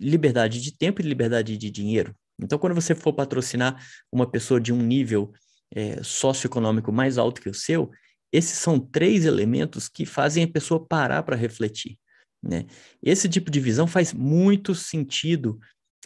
liberdade 0.00 0.60
de 0.60 0.76
tempo 0.76 1.00
e 1.00 1.04
liberdade 1.04 1.56
de 1.56 1.70
dinheiro. 1.70 2.16
Então, 2.40 2.58
quando 2.58 2.74
você 2.74 2.94
for 2.94 3.12
patrocinar 3.12 3.84
uma 4.10 4.30
pessoa 4.30 4.60
de 4.60 4.72
um 4.72 4.82
nível 4.82 5.32
é, 5.74 6.02
socioeconômico 6.02 6.92
mais 6.92 7.18
alto 7.18 7.40
que 7.40 7.48
o 7.48 7.54
seu, 7.54 7.90
esses 8.32 8.58
são 8.58 8.78
três 8.78 9.24
elementos 9.24 9.88
que 9.88 10.06
fazem 10.06 10.44
a 10.44 10.48
pessoa 10.48 10.84
parar 10.84 11.22
para 11.22 11.36
refletir. 11.36 11.98
Né? 12.42 12.66
Esse 13.02 13.28
tipo 13.28 13.50
de 13.50 13.60
visão 13.60 13.86
faz 13.86 14.12
muito 14.12 14.74
sentido 14.74 15.60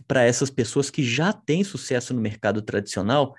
para 0.06 0.22
essas 0.22 0.50
pessoas 0.50 0.90
que 0.90 1.02
já 1.02 1.32
têm 1.32 1.64
sucesso 1.64 2.12
no 2.12 2.20
mercado 2.20 2.60
tradicional, 2.60 3.34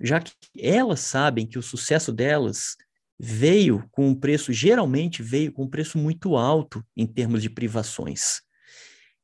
já 0.00 0.20
que 0.20 0.32
elas 0.58 1.00
sabem 1.00 1.46
que 1.46 1.58
o 1.58 1.62
sucesso 1.62 2.12
delas 2.12 2.76
veio 3.18 3.88
com 3.90 4.08
um 4.08 4.14
preço, 4.14 4.52
geralmente 4.52 5.22
veio 5.22 5.50
com 5.50 5.64
um 5.64 5.68
preço 5.68 5.98
muito 5.98 6.36
alto 6.36 6.84
em 6.96 7.06
termos 7.06 7.42
de 7.42 7.50
privações. 7.50 8.42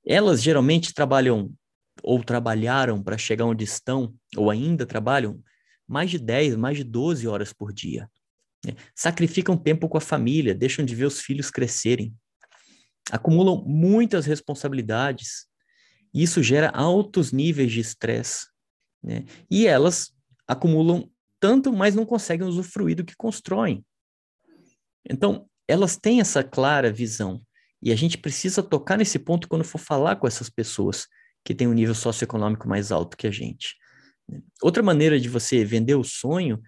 Elas 0.04 0.42
geralmente 0.42 0.94
trabalham 0.94 1.52
ou 2.02 2.22
trabalharam 2.22 3.02
para 3.02 3.18
chegar 3.18 3.44
onde 3.44 3.64
estão, 3.64 4.14
ou 4.36 4.50
ainda 4.50 4.86
trabalham, 4.86 5.42
mais 5.86 6.10
de 6.10 6.18
10, 6.18 6.56
mais 6.56 6.76
de 6.76 6.84
12 6.84 7.26
horas 7.26 7.52
por 7.52 7.72
dia. 7.72 8.08
Né? 8.64 8.74
Sacrificam 8.94 9.56
tempo 9.56 9.88
com 9.88 9.98
a 9.98 10.00
família, 10.00 10.54
deixam 10.54 10.84
de 10.84 10.94
ver 10.94 11.04
os 11.04 11.20
filhos 11.20 11.50
crescerem. 11.50 12.14
Acumulam 13.10 13.64
muitas 13.66 14.26
responsabilidades. 14.26 15.46
E 16.14 16.22
isso 16.22 16.42
gera 16.42 16.70
altos 16.70 17.32
níveis 17.32 17.72
de 17.72 17.80
estresse. 17.80 18.46
Né? 19.02 19.24
E 19.50 19.66
elas 19.66 20.14
acumulam 20.46 21.10
tanto, 21.40 21.72
mas 21.72 21.94
não 21.94 22.06
conseguem 22.06 22.46
usufruir 22.46 22.96
do 22.96 23.04
que 23.04 23.16
constroem. 23.16 23.84
Então, 25.08 25.48
elas 25.66 25.96
têm 25.96 26.20
essa 26.20 26.44
clara 26.44 26.92
visão. 26.92 27.42
E 27.82 27.90
a 27.90 27.96
gente 27.96 28.16
precisa 28.16 28.62
tocar 28.62 28.96
nesse 28.96 29.18
ponto 29.18 29.48
quando 29.48 29.64
for 29.64 29.78
falar 29.78 30.16
com 30.16 30.26
essas 30.26 30.48
pessoas 30.48 31.08
que 31.44 31.54
têm 31.54 31.66
um 31.66 31.72
nível 31.72 31.94
socioeconômico 31.94 32.68
mais 32.68 32.92
alto 32.92 33.16
que 33.16 33.26
a 33.26 33.30
gente. 33.30 33.76
Outra 34.62 34.82
maneira 34.82 35.18
de 35.20 35.28
você 35.28 35.64
vender 35.64 35.94
o 35.94 36.04
sonho 36.04 36.62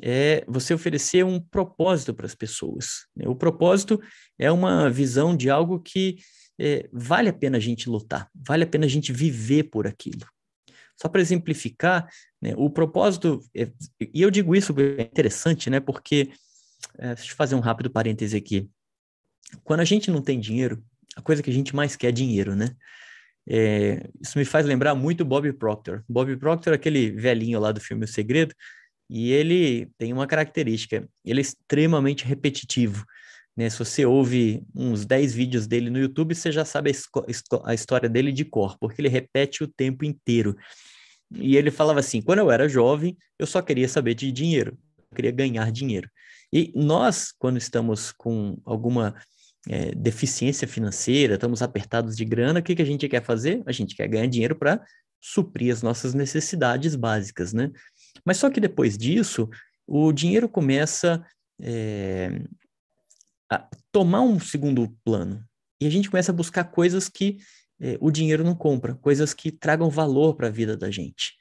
é 0.00 0.44
você 0.46 0.74
oferecer 0.74 1.24
um 1.24 1.40
propósito 1.40 2.14
para 2.14 2.26
as 2.26 2.34
pessoas. 2.34 3.06
Né? 3.16 3.28
O 3.28 3.34
propósito 3.34 4.00
é 4.38 4.50
uma 4.50 4.88
visão 4.90 5.36
de 5.36 5.50
algo 5.50 5.80
que 5.80 6.16
é, 6.58 6.88
vale 6.92 7.28
a 7.28 7.32
pena 7.32 7.56
a 7.56 7.60
gente 7.60 7.88
lutar, 7.88 8.28
vale 8.34 8.64
a 8.64 8.66
pena 8.66 8.84
a 8.84 8.88
gente 8.88 9.12
viver 9.12 9.64
por 9.64 9.86
aquilo. 9.86 10.26
Só 11.00 11.08
para 11.08 11.20
exemplificar, 11.20 12.08
né, 12.42 12.54
o 12.56 12.68
propósito, 12.68 13.40
é, 13.54 13.70
e 14.12 14.20
eu 14.20 14.30
digo 14.30 14.56
isso 14.56 14.74
é 14.98 15.02
interessante, 15.02 15.70
né, 15.70 15.78
porque, 15.78 16.32
é, 16.98 17.14
deixa 17.14 17.30
eu 17.30 17.36
fazer 17.36 17.54
um 17.54 17.60
rápido 17.60 17.88
parêntese 17.88 18.36
aqui. 18.36 18.68
Quando 19.62 19.80
a 19.80 19.84
gente 19.84 20.10
não 20.10 20.20
tem 20.20 20.40
dinheiro, 20.40 20.82
a 21.16 21.22
coisa 21.22 21.42
que 21.42 21.50
a 21.50 21.52
gente 21.52 21.74
mais 21.74 21.94
quer 21.94 22.08
é 22.08 22.12
dinheiro, 22.12 22.56
né? 22.56 22.74
É, 23.48 24.08
isso 24.20 24.38
me 24.38 24.44
faz 24.44 24.66
lembrar 24.66 24.94
muito 24.94 25.24
Bob 25.24 25.50
Proctor. 25.54 26.04
Bob 26.08 26.36
Proctor 26.36 26.74
é 26.74 26.76
aquele 26.76 27.10
velhinho 27.10 27.58
lá 27.58 27.72
do 27.72 27.80
filme 27.80 28.04
O 28.04 28.08
Segredo, 28.08 28.54
e 29.08 29.32
ele 29.32 29.88
tem 29.96 30.12
uma 30.12 30.26
característica, 30.26 31.08
ele 31.24 31.40
é 31.40 31.42
extremamente 31.42 32.26
repetitivo. 32.26 33.06
Né? 33.56 33.70
Se 33.70 33.78
você 33.78 34.04
ouve 34.04 34.62
uns 34.74 35.06
10 35.06 35.34
vídeos 35.34 35.66
dele 35.66 35.88
no 35.88 35.98
YouTube, 35.98 36.34
você 36.34 36.52
já 36.52 36.64
sabe 36.64 36.92
a, 36.92 37.70
a 37.70 37.74
história 37.74 38.08
dele 38.08 38.30
de 38.30 38.44
cor, 38.44 38.76
porque 38.78 39.00
ele 39.00 39.08
repete 39.08 39.64
o 39.64 39.68
tempo 39.68 40.04
inteiro. 40.04 40.56
E 41.34 41.56
ele 41.56 41.70
falava 41.70 42.00
assim: 42.00 42.20
quando 42.20 42.40
eu 42.40 42.50
era 42.50 42.68
jovem, 42.68 43.16
eu 43.38 43.46
só 43.46 43.62
queria 43.62 43.88
saber 43.88 44.14
de 44.14 44.30
dinheiro, 44.30 44.78
eu 45.10 45.16
queria 45.16 45.32
ganhar 45.32 45.72
dinheiro. 45.72 46.08
E 46.52 46.72
nós, 46.74 47.32
quando 47.38 47.56
estamos 47.56 48.12
com 48.12 48.58
alguma 48.64 49.14
é, 49.66 49.94
deficiência 49.94 50.68
financeira, 50.68 51.34
estamos 51.34 51.62
apertados 51.62 52.16
de 52.16 52.24
grana, 52.24 52.60
o 52.60 52.62
que, 52.62 52.76
que 52.76 52.82
a 52.82 52.86
gente 52.86 53.08
quer 53.08 53.24
fazer? 53.24 53.62
A 53.66 53.72
gente 53.72 53.96
quer 53.96 54.06
ganhar 54.06 54.26
dinheiro 54.26 54.54
para 54.54 54.84
suprir 55.20 55.72
as 55.72 55.82
nossas 55.82 56.14
necessidades 56.14 56.94
básicas, 56.94 57.52
né? 57.52 57.70
Mas 58.24 58.36
só 58.36 58.50
que 58.50 58.60
depois 58.60 58.96
disso, 58.96 59.48
o 59.86 60.12
dinheiro 60.12 60.48
começa 60.48 61.24
é, 61.60 62.42
a 63.50 63.68
tomar 63.90 64.20
um 64.20 64.38
segundo 64.38 64.94
plano. 65.04 65.44
E 65.80 65.86
a 65.86 65.90
gente 65.90 66.10
começa 66.10 66.30
a 66.30 66.34
buscar 66.34 66.64
coisas 66.64 67.08
que 67.08 67.38
é, 67.80 67.96
o 68.00 68.10
dinheiro 68.10 68.44
não 68.44 68.54
compra, 68.54 68.94
coisas 68.94 69.32
que 69.32 69.50
tragam 69.50 69.88
valor 69.88 70.34
para 70.34 70.48
a 70.48 70.50
vida 70.50 70.76
da 70.76 70.90
gente. 70.90 71.34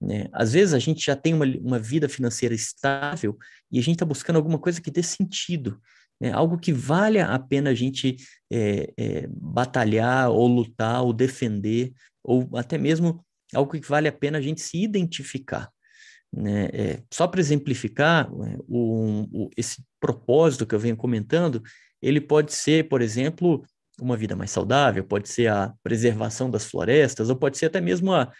Né? 0.00 0.28
Às 0.32 0.52
vezes 0.52 0.74
a 0.74 0.78
gente 0.78 1.04
já 1.04 1.14
tem 1.14 1.34
uma, 1.34 1.44
uma 1.60 1.78
vida 1.78 2.08
financeira 2.08 2.54
estável 2.54 3.36
e 3.70 3.78
a 3.78 3.82
gente 3.82 3.96
está 3.96 4.04
buscando 4.04 4.36
alguma 4.36 4.58
coisa 4.58 4.80
que 4.80 4.90
dê 4.90 5.02
sentido 5.02 5.80
é 6.22 6.30
algo 6.30 6.58
que 6.58 6.72
valha 6.72 7.26
a 7.26 7.38
pena 7.38 7.70
a 7.70 7.74
gente 7.74 8.16
é, 8.50 8.92
é, 8.96 9.26
batalhar, 9.28 10.30
ou 10.30 10.46
lutar, 10.46 11.02
ou 11.02 11.12
defender, 11.12 11.92
ou 12.22 12.48
até 12.54 12.78
mesmo 12.78 13.24
algo 13.52 13.72
que 13.72 13.86
vale 13.86 14.08
a 14.08 14.12
pena 14.12 14.38
a 14.38 14.40
gente 14.40 14.60
se 14.60 14.82
identificar. 14.82 15.68
Né? 16.32 16.70
É, 16.72 17.02
só 17.12 17.26
para 17.26 17.40
exemplificar, 17.40 18.30
o, 18.32 19.26
o, 19.32 19.50
esse 19.56 19.82
propósito 20.00 20.64
que 20.64 20.74
eu 20.74 20.78
venho 20.78 20.96
comentando 20.96 21.62
ele 22.02 22.20
pode 22.20 22.52
ser, 22.52 22.88
por 22.88 23.00
exemplo, 23.00 23.64
uma 24.00 24.16
vida 24.16 24.34
mais 24.34 24.50
saudável, 24.50 25.04
pode 25.04 25.28
ser 25.28 25.46
a 25.48 25.72
preservação 25.82 26.50
das 26.50 26.64
florestas, 26.64 27.30
ou 27.30 27.36
pode 27.36 27.56
ser 27.56 27.66
até 27.66 27.80
mesmo 27.80 28.12
a 28.12 28.30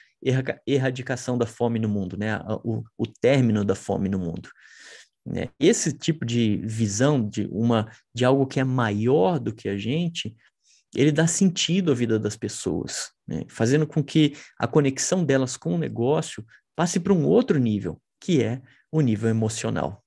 erradicação 0.67 1.39
da 1.39 1.47
fome 1.47 1.79
no 1.79 1.89
mundo, 1.89 2.17
né? 2.17 2.41
o, 2.65 2.83
o 2.99 3.07
término 3.07 3.65
da 3.65 3.77
fome 3.77 4.09
no 4.09 4.19
mundo. 4.19 4.49
Né? 5.25 5.49
Esse 5.59 5.93
tipo 5.93 6.25
de 6.25 6.57
visão 6.65 7.29
de 7.29 7.49
uma 7.51 7.91
de 8.15 8.25
algo 8.25 8.47
que 8.47 8.59
é 8.59 8.65
maior 8.65 9.39
do 9.39 9.55
que 9.55 9.69
a 9.69 9.77
gente, 9.77 10.35
ele 10.95 11.13
dá 11.13 11.27
sentido 11.27 11.93
à 11.93 11.95
vida 11.95 12.19
das 12.19 12.37
pessoas, 12.37 13.11
né? 13.27 13.45
fazendo 13.49 13.87
com 13.87 14.03
que 14.03 14.37
a 14.59 14.67
conexão 14.67 15.25
delas 15.25 15.57
com 15.57 15.75
o 15.75 15.79
negócio 15.79 16.45
passe 16.77 16.99
para 16.99 17.13
um 17.13 17.25
outro 17.25 17.59
nível, 17.59 18.01
que 18.21 18.43
é 18.43 18.61
o 18.91 19.01
nível 19.01 19.31
emocional, 19.31 20.05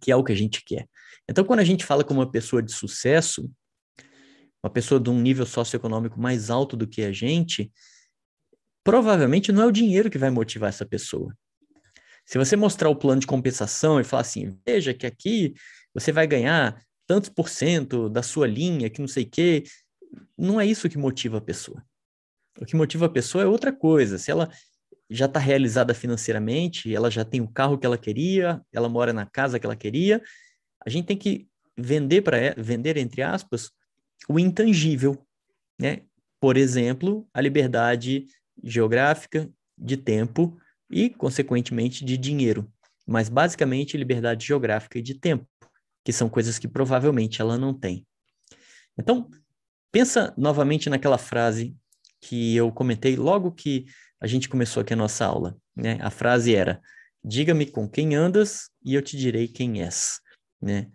que 0.00 0.12
é 0.12 0.16
o 0.16 0.22
que 0.22 0.32
a 0.32 0.36
gente 0.36 0.62
quer. 0.64 0.88
Então, 1.28 1.44
quando 1.44 1.60
a 1.60 1.64
gente 1.64 1.84
fala 1.84 2.04
com 2.04 2.14
uma 2.14 2.30
pessoa 2.30 2.62
de 2.62 2.72
sucesso, 2.72 3.50
uma 4.62 4.70
pessoa 4.70 5.00
de 5.00 5.08
um 5.08 5.20
nível 5.20 5.46
socioeconômico 5.46 6.20
mais 6.20 6.50
alto 6.50 6.76
do 6.76 6.86
que 6.86 7.02
a 7.02 7.12
gente, 7.12 7.72
provavelmente 8.84 9.52
não 9.52 9.62
é 9.62 9.66
o 9.66 9.72
dinheiro 9.72 10.10
que 10.10 10.18
vai 10.18 10.30
motivar 10.30 10.68
essa 10.68 10.84
pessoa. 10.84 11.34
Se 12.30 12.38
você 12.38 12.54
mostrar 12.54 12.88
o 12.88 12.94
plano 12.94 13.20
de 13.20 13.26
compensação 13.26 13.98
e 13.98 14.04
falar 14.04 14.20
assim, 14.20 14.56
veja 14.64 14.94
que 14.94 15.04
aqui 15.04 15.52
você 15.92 16.12
vai 16.12 16.28
ganhar 16.28 16.80
tantos 17.04 17.28
por 17.28 17.48
cento 17.48 18.08
da 18.08 18.22
sua 18.22 18.46
linha, 18.46 18.88
que 18.88 19.00
não 19.00 19.08
sei 19.08 19.24
o 19.24 19.28
quê, 19.28 19.64
não 20.38 20.60
é 20.60 20.64
isso 20.64 20.88
que 20.88 20.96
motiva 20.96 21.38
a 21.38 21.40
pessoa. 21.40 21.84
O 22.60 22.64
que 22.64 22.76
motiva 22.76 23.06
a 23.06 23.08
pessoa 23.08 23.42
é 23.42 23.48
outra 23.48 23.72
coisa. 23.72 24.16
Se 24.16 24.30
ela 24.30 24.48
já 25.10 25.26
está 25.26 25.40
realizada 25.40 25.92
financeiramente, 25.92 26.94
ela 26.94 27.10
já 27.10 27.24
tem 27.24 27.40
o 27.40 27.48
carro 27.48 27.76
que 27.76 27.84
ela 27.84 27.98
queria, 27.98 28.62
ela 28.72 28.88
mora 28.88 29.12
na 29.12 29.26
casa 29.26 29.58
que 29.58 29.66
ela 29.66 29.74
queria, 29.74 30.22
a 30.86 30.88
gente 30.88 31.06
tem 31.06 31.16
que 31.16 31.48
vender 31.76 32.22
para 32.22 32.54
vender 32.56 32.96
entre 32.96 33.22
aspas 33.22 33.72
o 34.28 34.38
intangível, 34.38 35.20
né? 35.80 36.02
Por 36.38 36.56
exemplo, 36.56 37.28
a 37.34 37.40
liberdade 37.40 38.28
geográfica, 38.62 39.50
de 39.76 39.96
tempo 39.96 40.56
e, 40.90 41.10
consequentemente, 41.10 42.04
de 42.04 42.16
dinheiro. 42.16 42.70
Mas, 43.06 43.28
basicamente, 43.28 43.96
liberdade 43.96 44.46
geográfica 44.46 44.98
e 44.98 45.02
de 45.02 45.14
tempo, 45.14 45.46
que 46.04 46.12
são 46.12 46.28
coisas 46.28 46.58
que 46.58 46.68
provavelmente 46.68 47.40
ela 47.40 47.56
não 47.56 47.72
tem. 47.72 48.06
Então, 48.98 49.30
pensa 49.92 50.34
novamente 50.36 50.90
naquela 50.90 51.18
frase 51.18 51.76
que 52.20 52.54
eu 52.54 52.70
comentei 52.70 53.16
logo 53.16 53.52
que 53.52 53.86
a 54.20 54.26
gente 54.26 54.48
começou 54.48 54.82
aqui 54.82 54.92
a 54.92 54.96
nossa 54.96 55.24
aula. 55.24 55.56
Né? 55.74 55.98
A 56.00 56.10
frase 56.10 56.54
era: 56.54 56.80
Diga-me 57.24 57.66
com 57.66 57.88
quem 57.88 58.14
andas 58.14 58.70
e 58.84 58.94
eu 58.94 59.02
te 59.02 59.16
direi 59.16 59.48
quem 59.48 59.82
és. 59.82 60.20
Né? 60.60 60.88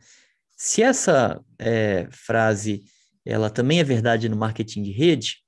Se 0.55 0.81
essa 0.81 1.43
é, 1.57 2.07
frase 2.11 2.83
ela 3.25 3.49
também 3.49 3.79
é 3.79 3.83
verdade 3.83 4.29
no 4.29 4.37
marketing 4.37 4.83
de 4.83 4.91
rede? 4.91 5.43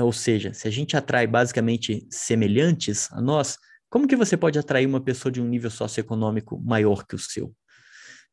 Ou 0.00 0.12
seja, 0.12 0.54
se 0.54 0.66
a 0.66 0.70
gente 0.70 0.96
atrai 0.96 1.26
basicamente 1.26 2.06
semelhantes 2.10 3.10
a 3.12 3.20
nós, 3.20 3.58
como 3.90 4.08
que 4.08 4.16
você 4.16 4.36
pode 4.36 4.58
atrair 4.58 4.86
uma 4.86 5.00
pessoa 5.00 5.30
de 5.30 5.40
um 5.40 5.46
nível 5.46 5.70
socioeconômico 5.70 6.58
maior 6.64 7.06
que 7.06 7.14
o 7.14 7.18
seu? 7.18 7.54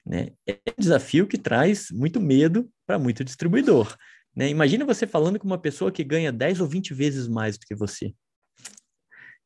Né? 0.05 0.29
É 0.47 0.53
um 0.53 0.79
desafio 0.81 1.27
que 1.27 1.37
traz 1.37 1.87
muito 1.91 2.21
medo 2.21 2.69
para 2.85 2.97
muito 2.97 3.23
distribuidor. 3.23 3.95
Né? 4.35 4.49
Imagina 4.49 4.85
você 4.85 5.05
falando 5.05 5.37
com 5.37 5.45
uma 5.45 5.57
pessoa 5.57 5.91
que 5.91 6.03
ganha 6.03 6.31
10 6.31 6.61
ou 6.61 6.67
20 6.67 6.93
vezes 6.93 7.27
mais 7.27 7.57
do 7.57 7.65
que 7.65 7.75
você. 7.75 8.13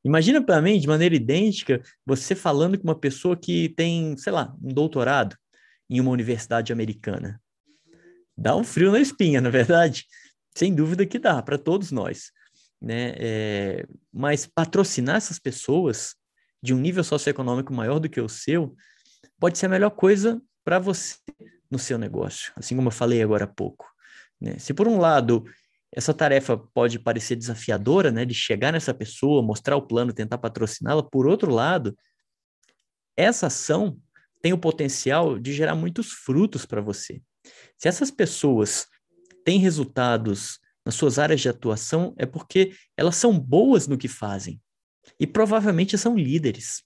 Imagina 0.06 0.44
para 0.44 0.62
mim, 0.62 0.80
de 0.80 0.88
maneira 0.88 1.16
idêntica, 1.16 1.82
você 2.06 2.36
falando 2.36 2.78
com 2.78 2.84
uma 2.84 3.00
pessoa 3.00 3.38
que 3.38 3.70
tem, 3.70 4.18
sei 4.18 4.34
lá, 4.34 4.54
um 4.62 4.74
doutorado 4.74 5.36
em 5.90 6.00
uma 6.00 6.12
universidade 6.12 6.74
americana. 6.74 7.42
Dá 8.38 8.56
um 8.56 8.64
frio 8.64 8.92
na 8.92 9.00
espinha, 9.00 9.40
na 9.40 9.50
é 9.50 9.52
verdade 9.52 10.06
sem 10.56 10.74
dúvida 10.74 11.06
que 11.06 11.20
dá 11.20 11.42
para 11.42 11.58
todos 11.58 11.92
nós, 11.92 12.32
né? 12.82 13.14
É, 13.18 13.88
mas 14.12 14.46
patrocinar 14.46 15.16
essas 15.16 15.40
pessoas 15.40 16.16
de 16.62 16.74
um 16.74 16.78
nível 16.78 17.04
socioeconômico 17.04 17.74
maior 17.74 18.00
do 18.00 18.10
que 18.10 18.22
o 18.22 18.30
seu 18.30 18.76
pode 19.40 19.58
ser 19.58 19.66
a 19.66 19.70
melhor 19.70 19.92
coisa 19.92 20.42
para 20.64 20.80
você 20.80 21.18
no 21.70 21.80
seu 21.80 21.98
negócio, 21.98 22.54
assim 22.56 22.76
como 22.76 22.88
eu 22.88 22.92
falei 22.92 23.22
agora 23.22 23.46
há 23.46 23.48
pouco. 23.48 23.86
Né? 24.40 24.58
Se 24.60 24.74
por 24.74 24.88
um 24.88 25.00
lado 25.00 25.44
essa 25.96 26.14
tarefa 26.14 26.58
pode 26.58 26.98
parecer 26.98 27.36
desafiadora, 27.36 28.12
né, 28.12 28.26
de 28.26 28.34
chegar 28.34 28.74
nessa 28.74 28.94
pessoa, 28.94 29.44
mostrar 29.44 29.76
o 29.76 29.82
plano, 29.86 30.12
tentar 30.12 30.40
patrociná-la, 30.40 31.04
por 31.04 31.28
outro 31.28 31.52
lado, 31.52 31.96
essa 33.16 33.48
ação 33.48 33.98
tem 34.42 34.54
o 34.54 34.58
potencial 34.58 35.38
de 35.38 35.54
gerar 35.54 35.76
muitos 35.76 36.12
frutos 36.12 36.66
para 36.66 36.82
você. 36.82 37.22
Se 37.78 37.88
essas 37.88 38.10
pessoas 38.10 38.88
têm 39.44 39.60
resultados 39.60 40.60
nas 40.86 40.96
suas 40.96 41.18
áreas 41.18 41.42
de 41.42 41.50
atuação 41.50 42.14
é 42.18 42.26
porque 42.26 42.74
elas 42.98 43.16
são 43.16 43.38
boas 43.40 43.88
no 43.88 43.98
que 43.98 44.08
fazem 44.08 44.62
e 45.20 45.26
provavelmente 45.26 45.98
são 45.98 46.18
líderes. 46.18 46.84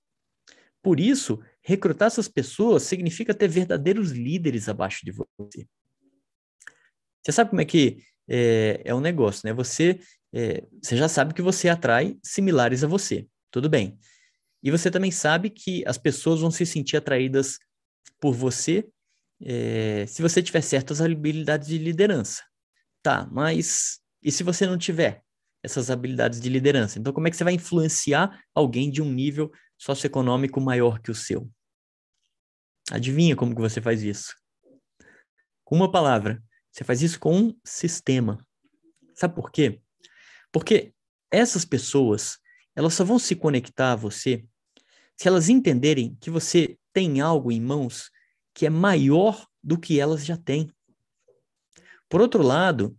Por 0.82 1.00
isso, 1.00 1.42
recrutar 1.62 2.08
essas 2.08 2.28
pessoas 2.28 2.84
significa 2.84 3.34
ter 3.34 3.48
verdadeiros 3.48 4.12
líderes 4.12 4.70
abaixo 4.70 5.04
de 5.04 5.12
você. 5.12 5.68
Você 7.22 7.32
sabe 7.32 7.50
como 7.50 7.62
é 7.62 7.66
que 7.66 7.98
é, 8.28 8.82
é 8.86 8.96
um 8.96 9.02
negócio, 9.02 9.42
né? 9.46 9.54
Você, 9.54 10.00
é, 10.34 10.64
você 10.82 10.96
já 10.96 11.10
sabe 11.10 11.34
que 11.34 11.42
você 11.42 11.68
atrai 11.68 12.18
similares 12.24 12.84
a 12.84 12.88
você, 12.88 13.28
tudo 13.52 13.70
bem. 13.70 13.98
E 14.64 14.72
você 14.72 14.90
também 14.90 15.12
sabe 15.12 15.50
que 15.50 15.84
as 15.86 15.98
pessoas 15.98 16.42
vão 16.42 16.52
se 16.52 16.66
sentir 16.66 16.98
atraídas 16.98 17.58
por 18.20 18.34
você 18.34 18.88
é, 19.42 20.06
se 20.08 20.22
você 20.22 20.42
tiver 20.42 20.62
certas 20.62 21.02
habilidades 21.02 21.68
de 21.68 21.78
liderança. 21.78 22.44
Tá, 23.04 23.28
mas 23.32 24.00
e 24.22 24.32
se 24.32 24.44
você 24.44 24.66
não 24.66 24.78
tiver 24.78 25.24
essas 25.64 25.90
habilidades 25.90 26.40
de 26.40 26.50
liderança? 26.50 27.00
Então, 27.00 27.14
como 27.14 27.28
é 27.28 27.32
que 27.32 27.38
você 27.38 27.44
vai 27.44 27.54
influenciar 27.54 28.44
alguém 28.54 28.90
de 28.90 29.02
um 29.02 29.12
nível 29.12 29.52
socioeconômico 29.78 30.60
maior 30.60 31.00
que 31.00 31.12
o 31.12 31.16
seu? 31.16 31.50
Adivinha 32.92 33.36
como 33.36 33.56
que 33.56 33.62
você 33.62 33.82
faz 33.82 34.02
isso? 34.02 34.36
Com 35.64 35.76
uma 35.76 35.92
palavra, 35.92 36.42
você 36.72 36.84
faz 36.84 37.02
isso 37.02 37.20
com 37.20 37.38
um 37.38 37.60
sistema. 37.64 38.46
Sabe 39.14 39.36
por 39.36 39.52
quê? 39.52 39.82
Porque 40.52 40.94
essas 41.32 41.66
pessoas, 41.66 42.40
elas 42.76 42.94
só 42.94 43.04
vão 43.04 43.20
se 43.20 43.36
conectar 43.36 43.92
a 43.92 43.96
você 43.96 44.46
se 45.16 45.28
elas 45.28 45.50
entenderem 45.50 46.16
que 46.22 46.30
você 46.30 46.78
tem 46.94 47.20
algo 47.20 47.52
em 47.52 47.60
mãos 47.60 48.12
que 48.58 48.66
é 48.66 48.72
maior 48.72 49.46
do 49.64 49.78
que 49.78 50.00
elas 50.00 50.26
já 50.26 50.36
têm. 50.36 50.68
Por 52.10 52.22
outro 52.22 52.42
lado, 52.42 52.98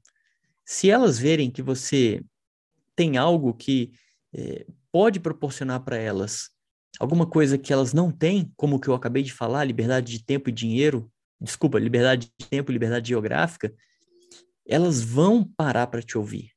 se 0.64 0.88
elas 0.88 1.18
verem 1.18 1.50
que 1.50 1.60
você 1.60 2.22
tem 2.94 3.16
algo 3.16 3.52
que 3.52 3.90
é, 4.32 4.64
pode 4.92 5.18
proporcionar 5.18 5.80
para 5.80 5.96
elas 5.96 6.50
alguma 7.00 7.26
coisa 7.26 7.58
que 7.58 7.72
elas 7.72 7.92
não 7.92 8.12
têm, 8.12 8.52
como 8.56 8.76
o 8.76 8.78
que 8.78 8.86
eu 8.86 8.94
acabei 8.94 9.24
de 9.24 9.32
falar, 9.32 9.64
liberdade 9.64 10.12
de 10.12 10.24
tempo 10.24 10.48
e 10.48 10.52
dinheiro, 10.52 11.10
desculpa, 11.40 11.80
liberdade 11.80 12.30
de 12.38 12.46
tempo 12.46 12.70
liberdade 12.70 13.08
geográfica, 13.08 13.74
elas 14.64 15.02
vão 15.02 15.42
parar 15.42 15.88
para 15.88 16.02
te 16.02 16.16
ouvir. 16.16 16.52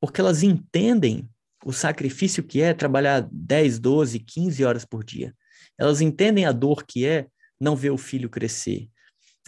Porque 0.00 0.20
elas 0.20 0.44
entendem 0.44 1.28
o 1.64 1.72
sacrifício 1.72 2.44
que 2.44 2.62
é 2.62 2.72
trabalhar 2.72 3.28
10, 3.32 3.80
12, 3.80 4.20
15 4.20 4.64
horas 4.64 4.84
por 4.84 5.02
dia. 5.02 5.34
Elas 5.76 6.00
entendem 6.00 6.46
a 6.46 6.52
dor 6.52 6.84
que 6.86 7.04
é 7.04 7.26
não 7.60 7.76
ver 7.76 7.90
o 7.90 7.98
filho 7.98 8.28
crescer. 8.28 8.88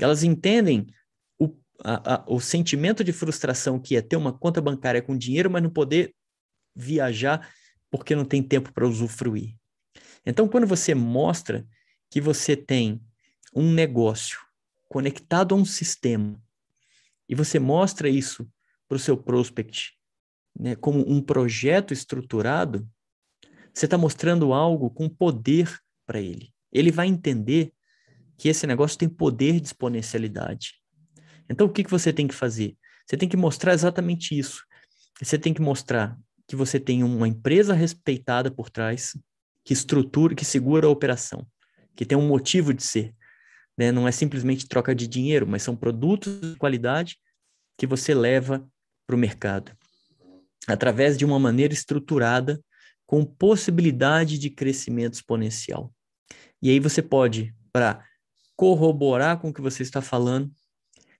Elas 0.00 0.22
entendem 0.22 0.86
o, 1.38 1.54
a, 1.82 2.14
a, 2.14 2.24
o 2.28 2.40
sentimento 2.40 3.02
de 3.02 3.12
frustração 3.12 3.78
que 3.78 3.96
é 3.96 4.02
ter 4.02 4.16
uma 4.16 4.32
conta 4.32 4.60
bancária 4.60 5.02
com 5.02 5.16
dinheiro, 5.16 5.50
mas 5.50 5.62
não 5.62 5.70
poder 5.70 6.14
viajar 6.74 7.52
porque 7.90 8.14
não 8.14 8.24
tem 8.24 8.42
tempo 8.42 8.72
para 8.72 8.86
usufruir. 8.86 9.56
Então, 10.24 10.48
quando 10.48 10.66
você 10.66 10.94
mostra 10.94 11.66
que 12.10 12.20
você 12.20 12.56
tem 12.56 13.02
um 13.54 13.72
negócio 13.72 14.38
conectado 14.88 15.54
a 15.54 15.58
um 15.58 15.64
sistema 15.64 16.40
e 17.28 17.34
você 17.34 17.58
mostra 17.58 18.08
isso 18.08 18.48
para 18.88 18.96
o 18.96 18.98
seu 18.98 19.16
prospect 19.16 19.92
né, 20.58 20.74
como 20.76 21.08
um 21.08 21.20
projeto 21.20 21.92
estruturado, 21.92 22.88
você 23.72 23.84
está 23.84 23.96
mostrando 23.96 24.52
algo 24.52 24.90
com 24.90 25.08
poder 25.08 25.78
para 26.06 26.20
ele. 26.20 26.52
Ele 26.72 26.90
vai 26.90 27.06
entender 27.06 27.72
que 28.38 28.48
esse 28.48 28.66
negócio 28.66 28.96
tem 28.96 29.08
poder 29.08 29.60
de 29.60 29.66
exponencialidade. 29.66 30.74
Então, 31.50 31.66
o 31.66 31.70
que, 31.70 31.82
que 31.82 31.90
você 31.90 32.12
tem 32.12 32.28
que 32.28 32.34
fazer? 32.34 32.76
Você 33.04 33.16
tem 33.16 33.28
que 33.28 33.36
mostrar 33.36 33.74
exatamente 33.74 34.38
isso. 34.38 34.64
Você 35.20 35.36
tem 35.36 35.52
que 35.52 35.60
mostrar 35.60 36.16
que 36.46 36.54
você 36.54 36.78
tem 36.78 37.02
uma 37.02 37.26
empresa 37.26 37.74
respeitada 37.74 38.50
por 38.50 38.70
trás, 38.70 39.18
que 39.64 39.72
estrutura, 39.72 40.34
que 40.34 40.44
segura 40.44 40.86
a 40.86 40.90
operação, 40.90 41.46
que 41.96 42.06
tem 42.06 42.16
um 42.16 42.28
motivo 42.28 42.72
de 42.72 42.82
ser. 42.82 43.14
Né? 43.76 43.90
Não 43.90 44.06
é 44.06 44.12
simplesmente 44.12 44.68
troca 44.68 44.94
de 44.94 45.06
dinheiro, 45.06 45.46
mas 45.46 45.62
são 45.62 45.74
produtos 45.76 46.40
de 46.40 46.56
qualidade 46.56 47.18
que 47.76 47.86
você 47.86 48.14
leva 48.14 48.66
para 49.06 49.16
o 49.16 49.18
mercado. 49.18 49.72
Através 50.66 51.18
de 51.18 51.24
uma 51.24 51.38
maneira 51.38 51.74
estruturada, 51.74 52.60
com 53.06 53.24
possibilidade 53.24 54.38
de 54.38 54.50
crescimento 54.50 55.14
exponencial. 55.14 55.92
E 56.60 56.68
aí 56.70 56.78
você 56.78 57.00
pode, 57.00 57.54
para 57.72 58.04
corroborar 58.58 59.38
com 59.38 59.50
o 59.50 59.54
que 59.54 59.60
você 59.60 59.84
está 59.84 60.02
falando, 60.02 60.50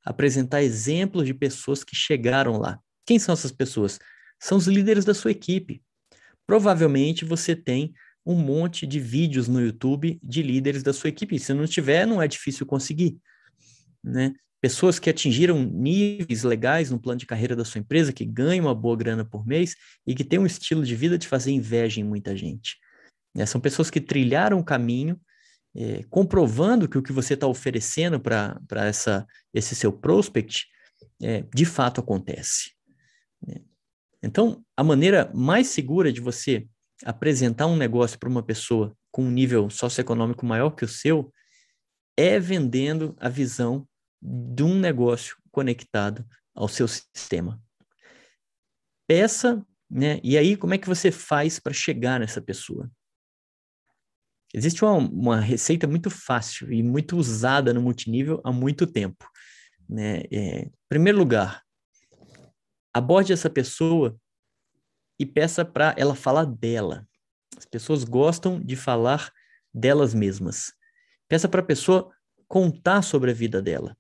apresentar 0.05 0.61
exemplos 0.61 1.25
de 1.25 1.33
pessoas 1.33 1.85
que 1.85 1.95
chegaram 1.95 2.59
lá. 2.59 2.81
Quem 3.07 3.17
são 3.17 3.33
essas 3.33 3.53
pessoas? 3.53 4.01
São 4.41 4.59
os 4.59 4.67
líderes 4.67 5.05
da 5.05 5.15
sua 5.15 5.31
equipe. 5.31 5.81
Provavelmente 6.45 7.25
você 7.25 7.55
tem 7.55 7.95
um 8.27 8.35
monte 8.35 8.89
de 8.89 8.99
vídeos 8.99 9.47
no 9.47 9.61
YouTube 9.61 10.19
de 10.21 10.43
líderes 10.43 10.83
da 10.83 10.93
sua 10.93 11.11
equipe. 11.11 11.39
Se 11.39 11.55
não 11.55 11.65
tiver, 11.65 12.09
não 12.09 12.21
é 12.21 12.27
difícil 12.27 12.67
conseguir. 12.67 13.17
Né? 14.03 14.35
Pessoas 14.61 14.99
que 14.99 15.09
atingiram 15.09 15.63
níveis 15.63 16.43
legais 16.43 16.91
no 16.91 16.99
plano 16.99 17.21
de 17.21 17.27
carreira 17.27 17.55
da 17.55 17.65
sua 17.65 17.79
empresa, 17.79 18.13
que 18.13 18.25
ganham 18.25 18.67
uma 18.67 18.75
boa 18.75 18.97
grana 18.97 19.25
por 19.25 19.47
mês 19.47 19.77
e 20.05 20.13
que 20.13 20.25
têm 20.25 20.41
um 20.41 20.47
estilo 20.47 20.85
de 20.85 20.97
vida 20.97 21.17
de 21.17 21.29
fazer 21.29 21.53
inveja 21.53 22.01
em 22.01 22.05
muita 22.05 22.37
gente. 22.37 22.79
Né? 23.33 23.47
São 23.47 23.61
pessoas 23.61 23.91
que 23.91 24.01
trilharam 24.01 24.59
o 24.59 24.65
caminho, 24.65 25.21
é, 25.81 26.03
comprovando 26.11 26.89
que 26.89 26.99
o 26.99 27.03
que 27.03 27.13
você 27.13 27.35
está 27.35 27.47
oferecendo 27.47 28.19
para 28.19 28.61
esse 29.55 29.77
seu 29.77 29.93
prospect 29.93 30.67
é, 31.23 31.45
de 31.55 31.65
fato 31.65 32.01
acontece. 32.01 32.73
Né? 33.41 33.63
Então, 34.21 34.65
a 34.77 34.83
maneira 34.83 35.31
mais 35.33 35.69
segura 35.69 36.13
de 36.13 36.21
você 36.21 36.67
apresentar 37.05 37.69
um 37.69 37.77
negócio 37.77 38.19
para 38.19 38.29
uma 38.29 38.43
pessoa 38.43 38.93
com 39.13 39.23
um 39.23 39.31
nível 39.31 39.71
socioeconômico 39.71 40.45
maior 40.45 40.71
que 40.71 40.85
o 40.85 40.89
seu 40.89 41.33
é 42.17 42.41
vendendo 42.41 43.17
a 43.21 43.29
visão 43.29 43.87
de 44.21 44.65
um 44.65 44.77
negócio 44.77 45.37
conectado 45.53 46.27
ao 46.53 46.67
seu 46.67 46.89
sistema. 46.89 47.63
Peça, 49.07 49.65
né? 49.89 50.19
E 50.25 50.37
aí, 50.37 50.57
como 50.57 50.75
é 50.75 50.79
que 50.79 50.89
você 50.89 51.13
faz 51.13 51.61
para 51.61 51.73
chegar 51.73 52.19
nessa 52.19 52.43
pessoa? 52.43 52.91
Existe 54.55 54.85
uma, 54.85 54.97
uma, 54.97 55.41
receita 55.41 55.87
muito 55.87 56.11
fácil 56.11 56.73
e 56.73 56.83
muito 56.83 57.17
usada 57.17 57.75
no 57.75 57.83
multinível 57.83 58.41
há 58.45 58.51
muito 58.51 58.87
tempo. 58.87 59.29
Né? 59.89 60.23
É, 60.33 60.71
primeiro 60.89 61.19
lugar, 61.19 61.63
aborde 62.93 63.33
essa 63.33 63.51
pessoa 63.51 64.19
e 65.19 65.27
peça 65.27 65.65
para 65.65 65.95
ela 65.99 66.15
falar 66.15 66.45
dela. 66.45 67.07
As 67.57 67.67
pessoas 67.67 68.05
gostam 68.05 68.61
de 68.61 68.77
falar 68.77 69.31
delas 69.75 70.15
mesmas. 70.15 70.73
Peça 71.29 71.49
para 71.49 71.61
a 71.61 71.65
pessoa 71.65 72.11
contar 72.47 73.03
sobre 73.03 73.31
a 73.31 73.35
vida 73.35 73.61
dela. 73.61 73.97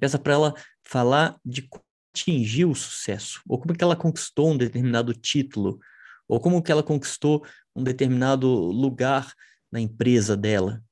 Peça 0.00 0.18
para 0.18 0.32
ela 0.32 0.54
falar 0.82 1.38
de 1.44 1.62
como 1.62 1.84
atingiu 2.18 2.70
o 2.70 2.74
sucesso, 2.74 3.40
ou 3.48 3.58
como 3.60 3.74
que 3.74 3.84
ela 3.84 3.94
conquistou 3.94 4.50
um 4.50 4.56
determinado 4.56 5.12
título, 5.12 5.78
ou 6.26 6.40
como 6.40 6.62
que 6.62 6.72
ela 6.72 6.82
conquistou 6.82 7.46
um 7.78 7.84
determinado 7.84 8.48
lugar 8.48 9.32
na 9.70 9.80
empresa 9.80 10.36
dela. 10.36 10.82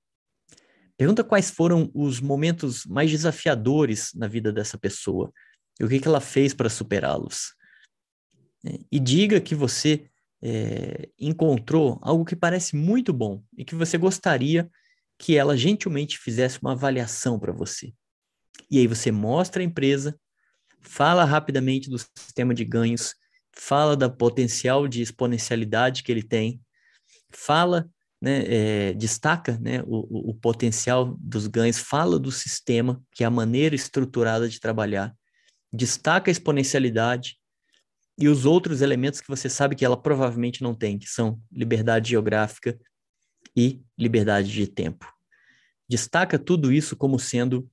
Pergunta 0.96 1.25
quais 1.25 1.51
foram 1.51 1.90
os 1.94 2.20
momentos 2.20 2.87
mais 2.87 3.11
desafiadores 3.11 4.12
na 4.14 4.27
vida 4.27 4.53
dessa 4.53 4.79
pessoa 4.79 5.33
e 5.79 5.85
o 5.85 5.88
que, 5.88 6.01
que 6.01 6.09
ela 6.09 6.20
fez 6.20 6.55
para 6.55 6.70
superá-los. 6.70 7.55
É, 8.64 8.79
e 8.90 8.99
diga 8.99 9.40
que 9.40 9.55
você 9.55 10.09
é, 10.42 11.09
encontrou 11.18 11.99
algo 12.03 12.25
que 12.25 12.35
parece 12.35 12.77
muito 12.77 13.12
bom 13.12 13.42
e 13.57 13.64
que 13.64 13.75
você 13.75 13.99
gostaria 13.99 14.70
que 15.18 15.37
ela 15.37 15.57
gentilmente 15.57 16.18
fizesse 16.18 16.59
uma 16.62 16.72
avaliação 16.72 17.38
para 17.38 17.53
você. 17.53 17.92
E 18.70 18.79
aí 18.79 18.87
você 18.87 19.11
mostra 19.11 19.62
a 19.62 19.64
empresa, 19.64 20.18
fala 20.81 21.25
rapidamente 21.25 21.90
do 21.90 21.99
sistema 21.99 22.55
de 22.55 22.64
ganhos, 22.64 23.14
fala 23.53 23.96
da 23.96 24.09
potencial 24.09 24.88
de 24.88 25.03
exponencialidade 25.03 26.03
que 26.03 26.12
ele 26.12 26.22
tem, 26.22 26.61
fala, 27.31 27.89
né, 28.21 28.45
é, 28.47 28.93
destaca 28.95 29.59
né, 29.59 29.83
o, 29.87 30.31
o 30.31 30.35
potencial 30.35 31.17
dos 31.21 31.47
ganhos, 31.47 31.79
fala 31.79 32.19
do 32.19 32.33
sistema, 32.33 33.03
que 33.12 33.25
é 33.25 33.27
a 33.27 33.31
maneira 33.31 33.75
estruturada 33.75 34.49
de 34.49 34.59
trabalhar, 34.59 35.15
destaca 35.73 36.31
a 36.31 36.33
exponencialidade, 36.33 37.37
e 38.19 38.29
os 38.29 38.47
outros 38.47 38.81
elementos 38.81 39.21
que 39.21 39.29
você 39.29 39.49
sabe 39.49 39.77
que 39.77 39.85
ela 39.85 39.97
provavelmente 39.97 40.62
não 40.62 40.75
tem, 40.75 40.99
que 40.99 41.07
são 41.07 41.41
liberdade 41.53 42.11
geográfica 42.11 42.79
e 43.55 43.83
liberdade 43.99 44.51
de 44.51 44.67
tempo. 44.67 45.07
Destaca 45.89 46.39
tudo 46.39 46.73
isso 46.73 46.97
como 46.97 47.19
sendo 47.19 47.69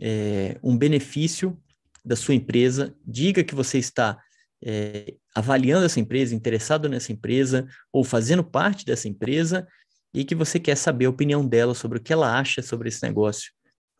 é, 0.00 0.58
um 0.62 0.76
benefício 0.76 1.60
da 2.04 2.14
sua 2.14 2.34
empresa, 2.34 2.96
diga 3.04 3.42
que 3.42 3.54
você 3.54 3.78
está 3.78 4.18
é, 4.64 5.14
avaliando 5.34 5.86
essa 5.86 6.00
empresa, 6.00 6.34
interessado 6.34 6.88
nessa 6.88 7.12
empresa 7.12 7.66
ou 7.92 8.04
fazendo 8.04 8.42
parte 8.42 8.84
dessa 8.84 9.08
empresa 9.08 9.66
e 10.12 10.24
que 10.24 10.34
você 10.34 10.58
quer 10.58 10.76
saber 10.76 11.06
a 11.06 11.10
opinião 11.10 11.46
dela 11.46 11.74
sobre 11.74 11.98
o 11.98 12.02
que 12.02 12.12
ela 12.12 12.38
acha 12.38 12.62
sobre 12.62 12.88
esse 12.88 13.02
negócio, 13.02 13.52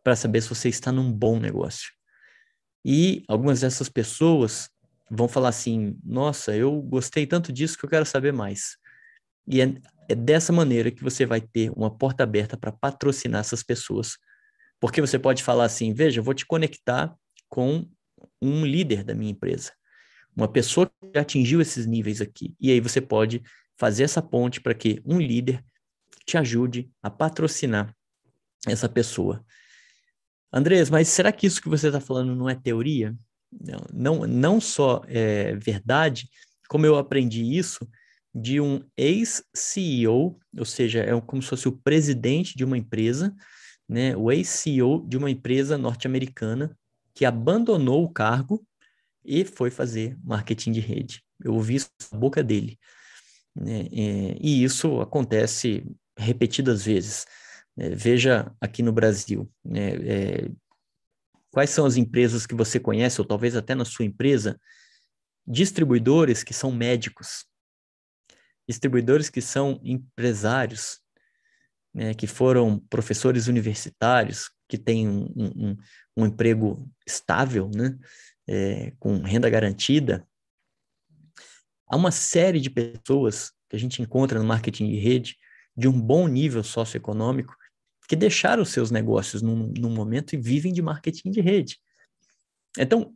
para 0.02 0.16
saber 0.16 0.40
se 0.40 0.48
você 0.48 0.68
está 0.68 0.90
num 0.90 1.12
bom 1.12 1.38
negócio. 1.38 1.92
E 2.84 3.22
algumas 3.28 3.60
dessas 3.60 3.88
pessoas 3.88 4.70
vão 5.10 5.28
falar 5.28 5.50
assim: 5.50 5.98
nossa, 6.04 6.56
eu 6.56 6.80
gostei 6.82 7.26
tanto 7.26 7.52
disso 7.52 7.76
que 7.78 7.84
eu 7.84 7.90
quero 7.90 8.06
saber 8.06 8.32
mais. 8.32 8.76
E 9.46 9.60
é, 9.60 9.74
é 10.08 10.14
dessa 10.14 10.52
maneira 10.52 10.90
que 10.90 11.02
você 11.02 11.26
vai 11.26 11.40
ter 11.40 11.70
uma 11.76 11.90
porta 11.90 12.22
aberta 12.22 12.56
para 12.56 12.72
patrocinar 12.72 13.40
essas 13.40 13.62
pessoas. 13.62 14.16
Porque 14.80 15.00
você 15.00 15.18
pode 15.18 15.42
falar 15.42 15.64
assim: 15.64 15.92
veja, 15.92 16.20
eu 16.20 16.24
vou 16.24 16.34
te 16.34 16.46
conectar 16.46 17.14
com 17.48 17.86
um 18.40 18.64
líder 18.64 19.04
da 19.04 19.14
minha 19.14 19.32
empresa, 19.32 19.72
uma 20.38 20.46
pessoa 20.46 20.88
que 21.12 21.18
atingiu 21.18 21.60
esses 21.60 21.84
níveis 21.84 22.20
aqui. 22.20 22.54
E 22.60 22.70
aí 22.70 22.78
você 22.78 23.00
pode 23.00 23.42
fazer 23.76 24.04
essa 24.04 24.22
ponte 24.22 24.60
para 24.60 24.72
que 24.72 25.02
um 25.04 25.18
líder 25.18 25.64
te 26.24 26.38
ajude 26.38 26.88
a 27.02 27.10
patrocinar 27.10 27.92
essa 28.64 28.88
pessoa. 28.88 29.44
Andrés, 30.52 30.90
mas 30.90 31.08
será 31.08 31.32
que 31.32 31.44
isso 31.44 31.60
que 31.60 31.68
você 31.68 31.88
está 31.88 32.00
falando 32.00 32.36
não 32.36 32.48
é 32.48 32.54
teoria? 32.54 33.16
Não, 33.50 33.80
não, 33.92 34.26
não 34.28 34.60
só 34.60 35.02
é 35.08 35.56
verdade, 35.56 36.28
como 36.68 36.86
eu 36.86 36.96
aprendi 36.96 37.42
isso 37.42 37.88
de 38.32 38.60
um 38.60 38.80
ex-CEO, 38.96 40.38
ou 40.56 40.64
seja, 40.64 41.00
é 41.00 41.20
como 41.20 41.42
se 41.42 41.48
fosse 41.48 41.66
o 41.66 41.76
presidente 41.76 42.56
de 42.56 42.64
uma 42.64 42.78
empresa, 42.78 43.34
né, 43.88 44.16
o 44.16 44.30
ex-CEO 44.30 45.04
de 45.08 45.16
uma 45.16 45.30
empresa 45.30 45.76
norte-americana 45.76 46.78
que 47.12 47.24
abandonou 47.24 48.04
o 48.04 48.12
cargo 48.12 48.64
e 49.28 49.44
foi 49.44 49.70
fazer 49.70 50.18
marketing 50.24 50.72
de 50.72 50.80
rede. 50.80 51.22
Eu 51.44 51.54
ouvi 51.54 51.76
isso 51.76 51.90
da 52.10 52.18
boca 52.18 52.42
dele. 52.42 52.78
Né, 53.54 53.88
é, 53.92 54.36
e 54.40 54.64
isso 54.64 55.00
acontece 55.00 55.84
repetidas 56.16 56.84
vezes. 56.84 57.26
É, 57.76 57.90
veja 57.90 58.52
aqui 58.60 58.82
no 58.82 58.92
Brasil, 58.92 59.48
né, 59.64 59.90
é, 59.96 60.50
Quais 61.50 61.70
são 61.70 61.86
as 61.86 61.96
empresas 61.96 62.46
que 62.46 62.54
você 62.54 62.78
conhece, 62.78 63.20
ou 63.20 63.26
talvez 63.26 63.56
até 63.56 63.74
na 63.74 63.84
sua 63.84 64.04
empresa, 64.04 64.60
distribuidores 65.46 66.44
que 66.44 66.52
são 66.52 66.70
médicos, 66.70 67.46
distribuidores 68.68 69.30
que 69.30 69.40
são 69.40 69.80
empresários, 69.82 71.00
né, 71.94 72.12
que 72.12 72.26
foram 72.26 72.78
professores 72.90 73.46
universitários, 73.46 74.50
que 74.68 74.76
têm 74.76 75.08
um, 75.08 75.32
um, 75.36 75.76
um 76.18 76.26
emprego 76.26 76.88
estável, 77.06 77.70
né, 77.74 77.98
é, 78.48 78.92
com 78.98 79.18
renda 79.18 79.50
garantida. 79.50 80.26
Há 81.86 81.96
uma 81.96 82.10
série 82.10 82.60
de 82.60 82.70
pessoas 82.70 83.52
que 83.68 83.76
a 83.76 83.78
gente 83.78 84.00
encontra 84.00 84.38
no 84.38 84.44
marketing 84.44 84.88
de 84.88 84.98
rede 84.98 85.36
de 85.76 85.86
um 85.86 86.00
bom 86.00 86.26
nível 86.26 86.64
socioeconômico 86.64 87.54
que 88.08 88.16
deixaram 88.16 88.64
seus 88.64 88.90
negócios 88.90 89.42
num, 89.42 89.72
num 89.78 89.90
momento 89.90 90.32
e 90.32 90.38
vivem 90.38 90.72
de 90.72 90.80
marketing 90.80 91.30
de 91.30 91.40
rede. 91.40 91.78
Então, 92.78 93.14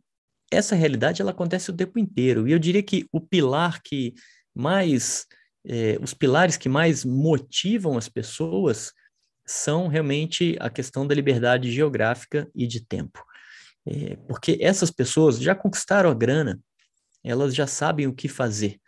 essa 0.51 0.75
realidade 0.75 1.21
ela 1.21 1.31
acontece 1.31 1.71
o 1.71 1.75
tempo 1.75 1.97
inteiro. 1.97 2.47
E 2.47 2.51
eu 2.51 2.59
diria 2.59 2.83
que 2.83 3.07
o 3.11 3.19
pilar 3.19 3.81
que 3.81 4.13
mais, 4.53 5.25
eh, 5.65 5.97
os 5.99 6.13
pilares 6.13 6.57
que 6.57 6.69
mais 6.69 7.03
motivam 7.03 7.97
as 7.97 8.07
pessoas 8.07 8.93
são 9.45 9.87
realmente 9.87 10.55
a 10.59 10.69
questão 10.69 11.07
da 11.07 11.15
liberdade 11.15 11.71
geográfica 11.71 12.49
e 12.55 12.67
de 12.67 12.85
tempo. 12.85 13.23
Eh, 13.85 14.15
porque 14.27 14.57
essas 14.61 14.89
pessoas 14.89 15.39
já 15.39 15.53
conquistaram 15.53 16.09
a 16.09 16.13
grana, 16.13 16.59
elas 17.23 17.55
já 17.55 17.67
sabem 17.67 18.07
o 18.07 18.13
que 18.13 18.27
fazer 18.27 18.79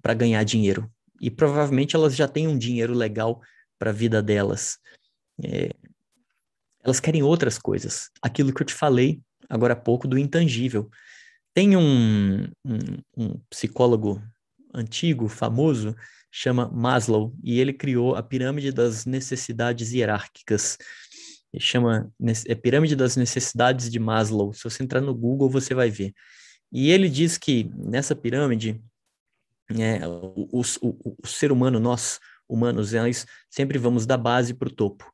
para 0.00 0.14
ganhar 0.14 0.42
dinheiro. 0.44 0.90
E 1.20 1.30
provavelmente 1.30 1.96
elas 1.96 2.14
já 2.14 2.28
têm 2.28 2.46
um 2.46 2.58
dinheiro 2.58 2.94
legal 2.94 3.40
para 3.78 3.90
a 3.90 3.92
vida 3.92 4.22
delas. 4.22 4.78
É, 5.42 5.70
elas 6.82 7.00
querem 7.00 7.22
outras 7.22 7.58
coisas. 7.58 8.10
Aquilo 8.20 8.52
que 8.52 8.62
eu 8.62 8.66
te 8.66 8.74
falei 8.74 9.20
agora 9.48 9.74
há 9.74 9.76
pouco 9.76 10.08
do 10.08 10.18
intangível. 10.18 10.90
Tem 11.54 11.76
um, 11.76 12.44
um, 12.64 12.78
um 13.16 13.38
psicólogo 13.50 14.22
antigo, 14.74 15.28
famoso, 15.28 15.94
chama 16.30 16.68
Maslow, 16.70 17.34
e 17.42 17.60
ele 17.60 17.72
criou 17.72 18.14
a 18.16 18.22
pirâmide 18.22 18.72
das 18.72 19.04
necessidades 19.04 19.92
hierárquicas. 19.92 20.78
Ele 21.52 21.62
chama 21.62 22.10
é 22.46 22.54
Pirâmide 22.54 22.96
das 22.96 23.16
Necessidades 23.16 23.90
de 23.90 23.98
Maslow. 23.98 24.52
Se 24.52 24.64
você 24.64 24.82
entrar 24.82 25.00
no 25.00 25.14
Google, 25.14 25.50
você 25.50 25.74
vai 25.74 25.90
ver. 25.90 26.14
E 26.72 26.90
ele 26.90 27.08
diz 27.08 27.36
que 27.36 27.70
nessa 27.74 28.16
pirâmide, 28.16 28.82
é, 29.78 30.06
o, 30.08 30.48
o, 30.50 30.62
o, 30.80 31.16
o 31.22 31.26
ser 31.26 31.52
humano, 31.52 31.78
nós 31.78 32.18
humanos, 32.48 32.92
nós 32.92 33.26
sempre 33.50 33.78
vamos 33.78 34.06
da 34.06 34.16
base 34.16 34.54
para 34.54 34.68
o 34.68 34.74
topo. 34.74 35.10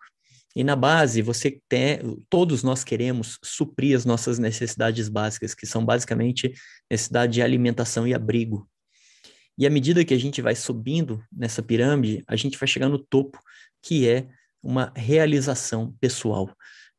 E 0.56 0.64
na 0.64 0.74
base, 0.74 1.22
você 1.22 1.60
tem, 1.68 2.00
todos 2.28 2.62
nós 2.62 2.82
queremos 2.82 3.38
suprir 3.44 3.96
as 3.96 4.04
nossas 4.04 4.38
necessidades 4.38 5.08
básicas, 5.08 5.54
que 5.54 5.66
são 5.66 5.84
basicamente 5.84 6.52
necessidade 6.90 7.34
de 7.34 7.42
alimentação 7.42 8.06
e 8.06 8.14
abrigo. 8.14 8.68
E 9.56 9.66
à 9.66 9.70
medida 9.70 10.04
que 10.04 10.14
a 10.14 10.18
gente 10.18 10.40
vai 10.40 10.54
subindo 10.54 11.22
nessa 11.32 11.62
pirâmide, 11.62 12.24
a 12.26 12.34
gente 12.34 12.58
vai 12.58 12.66
chegar 12.66 12.88
no 12.88 12.98
topo, 12.98 13.40
que 13.82 14.08
é 14.08 14.28
uma 14.62 14.92
realização 14.96 15.94
pessoal. 16.00 16.50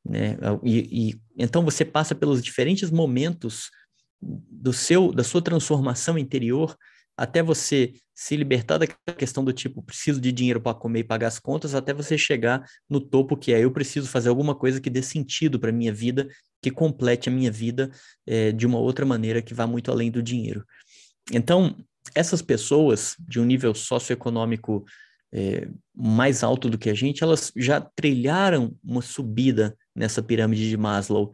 Né? 0.06 0.38
E, 0.64 1.10
e, 1.12 1.22
então 1.38 1.64
você 1.64 1.84
passa 1.84 2.16
pelos 2.16 2.44
diferentes 2.44 2.90
momentos 2.90 3.70
do 4.22 4.74
seu 4.74 5.14
da 5.14 5.24
sua 5.24 5.42
transformação 5.42 6.18
interior 6.18 6.76
até 7.20 7.44
você 7.44 7.94
se 8.16 8.36
libertar 8.38 8.78
daquela 8.78 9.18
questão 9.18 9.44
do 9.44 9.52
tipo 9.52 9.84
preciso 9.84 10.22
de 10.22 10.32
dinheiro 10.32 10.62
para 10.62 10.74
comer 10.74 11.00
e 11.00 11.04
pagar 11.04 11.28
as 11.28 11.38
contas, 11.38 11.76
até 11.76 11.94
você 11.94 12.18
chegar 12.18 12.66
no 12.90 13.02
topo 13.02 13.36
que 13.36 13.54
é 13.54 13.64
eu 13.64 13.72
preciso 13.72 14.08
fazer 14.08 14.30
alguma 14.30 14.56
coisa 14.56 14.80
que 14.80 14.90
dê 14.90 15.02
sentido 15.02 15.60
para 15.60 15.72
minha 15.72 15.94
vida, 15.94 16.30
que 16.62 16.72
complete 16.72 17.28
a 17.28 17.32
minha 17.32 17.52
vida 17.52 17.92
é, 18.26 18.54
de 18.54 18.66
uma 18.66 18.80
outra 18.80 19.06
maneira 19.06 19.42
que 19.42 19.54
vá 19.54 19.68
muito 19.68 19.92
além 19.92 20.10
do 20.10 20.24
dinheiro. 20.24 20.66
Então 21.32 21.76
essas 22.16 22.42
pessoas 22.42 23.16
de 23.20 23.40
um 23.40 23.46
nível 23.46 23.76
socioeconômico 23.76 24.86
é, 25.32 25.68
mais 25.96 26.44
alto 26.44 26.70
do 26.70 26.78
que 26.78 26.90
a 26.90 26.94
gente, 26.94 27.24
elas 27.24 27.52
já 27.56 27.80
trilharam 27.82 28.76
uma 28.84 29.02
subida 29.02 29.78
nessa 29.96 30.24
pirâmide 30.24 30.70
de 30.70 30.78
Maslow, 30.78 31.32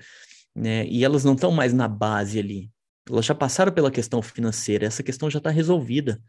né? 0.55 0.85
E 0.87 1.03
elas 1.03 1.23
não 1.23 1.33
estão 1.33 1.51
mais 1.51 1.73
na 1.73 1.87
base 1.87 2.39
ali. 2.39 2.69
Elas 3.09 3.25
já 3.25 3.35
passaram 3.35 3.71
pela 3.71 3.91
questão 3.91 4.21
financeira, 4.21 4.85
essa 4.85 5.03
questão 5.03 5.29
já 5.29 5.37
está 5.37 5.49
resolvida. 5.49 6.21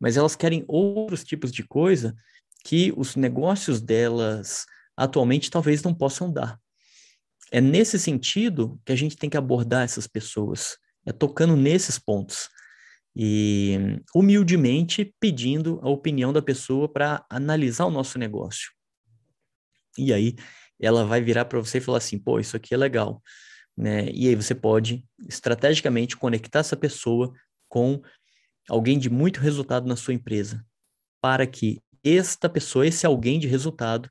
Mas 0.00 0.16
elas 0.16 0.34
querem 0.34 0.64
outros 0.66 1.24
tipos 1.24 1.52
de 1.52 1.62
coisa 1.62 2.14
que 2.64 2.92
os 2.96 3.16
negócios 3.16 3.80
delas 3.80 4.64
atualmente 4.96 5.50
talvez 5.50 5.82
não 5.82 5.94
possam 5.94 6.32
dar. 6.32 6.58
É 7.50 7.60
nesse 7.60 7.98
sentido 7.98 8.80
que 8.84 8.92
a 8.92 8.96
gente 8.96 9.16
tem 9.16 9.28
que 9.28 9.36
abordar 9.36 9.84
essas 9.84 10.06
pessoas, 10.06 10.76
é 11.04 11.12
tocando 11.12 11.56
nesses 11.56 11.98
pontos 11.98 12.48
e 13.14 14.00
humildemente 14.14 15.14
pedindo 15.20 15.78
a 15.82 15.88
opinião 15.88 16.32
da 16.32 16.40
pessoa 16.40 16.88
para 16.88 17.24
analisar 17.28 17.84
o 17.84 17.90
nosso 17.90 18.18
negócio. 18.18 18.72
E 19.98 20.12
aí 20.12 20.34
ela 20.80 21.04
vai 21.04 21.20
virar 21.20 21.44
para 21.44 21.58
você 21.58 21.78
e 21.78 21.80
falar 21.80 21.98
assim: 21.98 22.18
pô, 22.18 22.40
isso 22.40 22.56
aqui 22.56 22.74
é 22.74 22.76
legal. 22.76 23.22
Né? 23.76 24.08
E 24.12 24.28
aí 24.28 24.34
você 24.34 24.54
pode 24.54 25.04
estrategicamente 25.28 26.16
conectar 26.16 26.60
essa 26.60 26.76
pessoa 26.76 27.32
com 27.68 28.02
alguém 28.68 28.98
de 28.98 29.10
muito 29.10 29.40
resultado 29.40 29.86
na 29.86 29.96
sua 29.96 30.14
empresa, 30.14 30.64
para 31.20 31.46
que 31.46 31.82
esta 32.04 32.48
pessoa, 32.48 32.86
esse 32.86 33.06
alguém 33.06 33.38
de 33.38 33.46
resultado, 33.46 34.10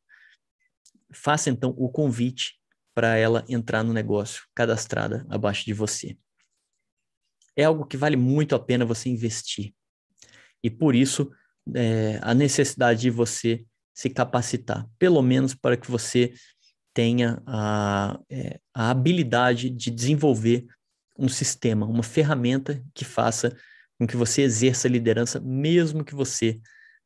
faça 1.13 1.49
então 1.49 1.73
o 1.77 1.89
convite 1.89 2.59
para 2.93 3.17
ela 3.17 3.43
entrar 3.47 3.83
no 3.83 3.93
negócio 3.93 4.43
cadastrada 4.55 5.25
abaixo 5.29 5.65
de 5.65 5.73
você 5.73 6.17
é 7.55 7.63
algo 7.63 7.85
que 7.85 7.97
vale 7.97 8.15
muito 8.15 8.55
a 8.55 8.59
pena 8.59 8.85
você 8.85 9.09
investir. 9.09 9.73
E 10.63 10.69
por 10.69 10.95
isso, 10.95 11.31
é, 11.75 12.19
a 12.21 12.33
necessidade 12.33 13.01
de 13.01 13.09
você 13.09 13.65
se 13.93 14.09
capacitar, 14.09 14.87
pelo 14.97 15.21
menos 15.21 15.53
para 15.53 15.77
que 15.77 15.89
você 15.89 16.33
tenha 16.93 17.41
a, 17.45 18.19
é, 18.29 18.59
a 18.73 18.89
habilidade 18.89 19.69
de 19.69 19.91
desenvolver 19.91 20.65
um 21.17 21.29
sistema, 21.29 21.85
uma 21.85 22.03
ferramenta 22.03 22.83
que 22.93 23.05
faça 23.05 23.55
com 23.99 24.07
que 24.07 24.17
você 24.17 24.41
exerça 24.41 24.87
liderança, 24.87 25.39
mesmo 25.39 26.03
que 26.03 26.15
você 26.15 26.59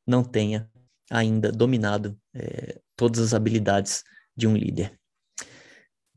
não 0.08 0.24
tenha 0.24 0.70
ainda 1.12 1.52
dominado 1.52 2.18
é, 2.34 2.80
todas 2.96 3.20
as 3.20 3.34
habilidades 3.34 4.04
de 4.36 4.48
um 4.48 4.56
líder. 4.56 4.98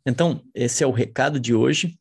Então, 0.07 0.43
esse 0.55 0.83
é 0.83 0.87
o 0.87 0.93
recado 0.93 1.39
de 1.39 1.55
hoje. 1.55 1.99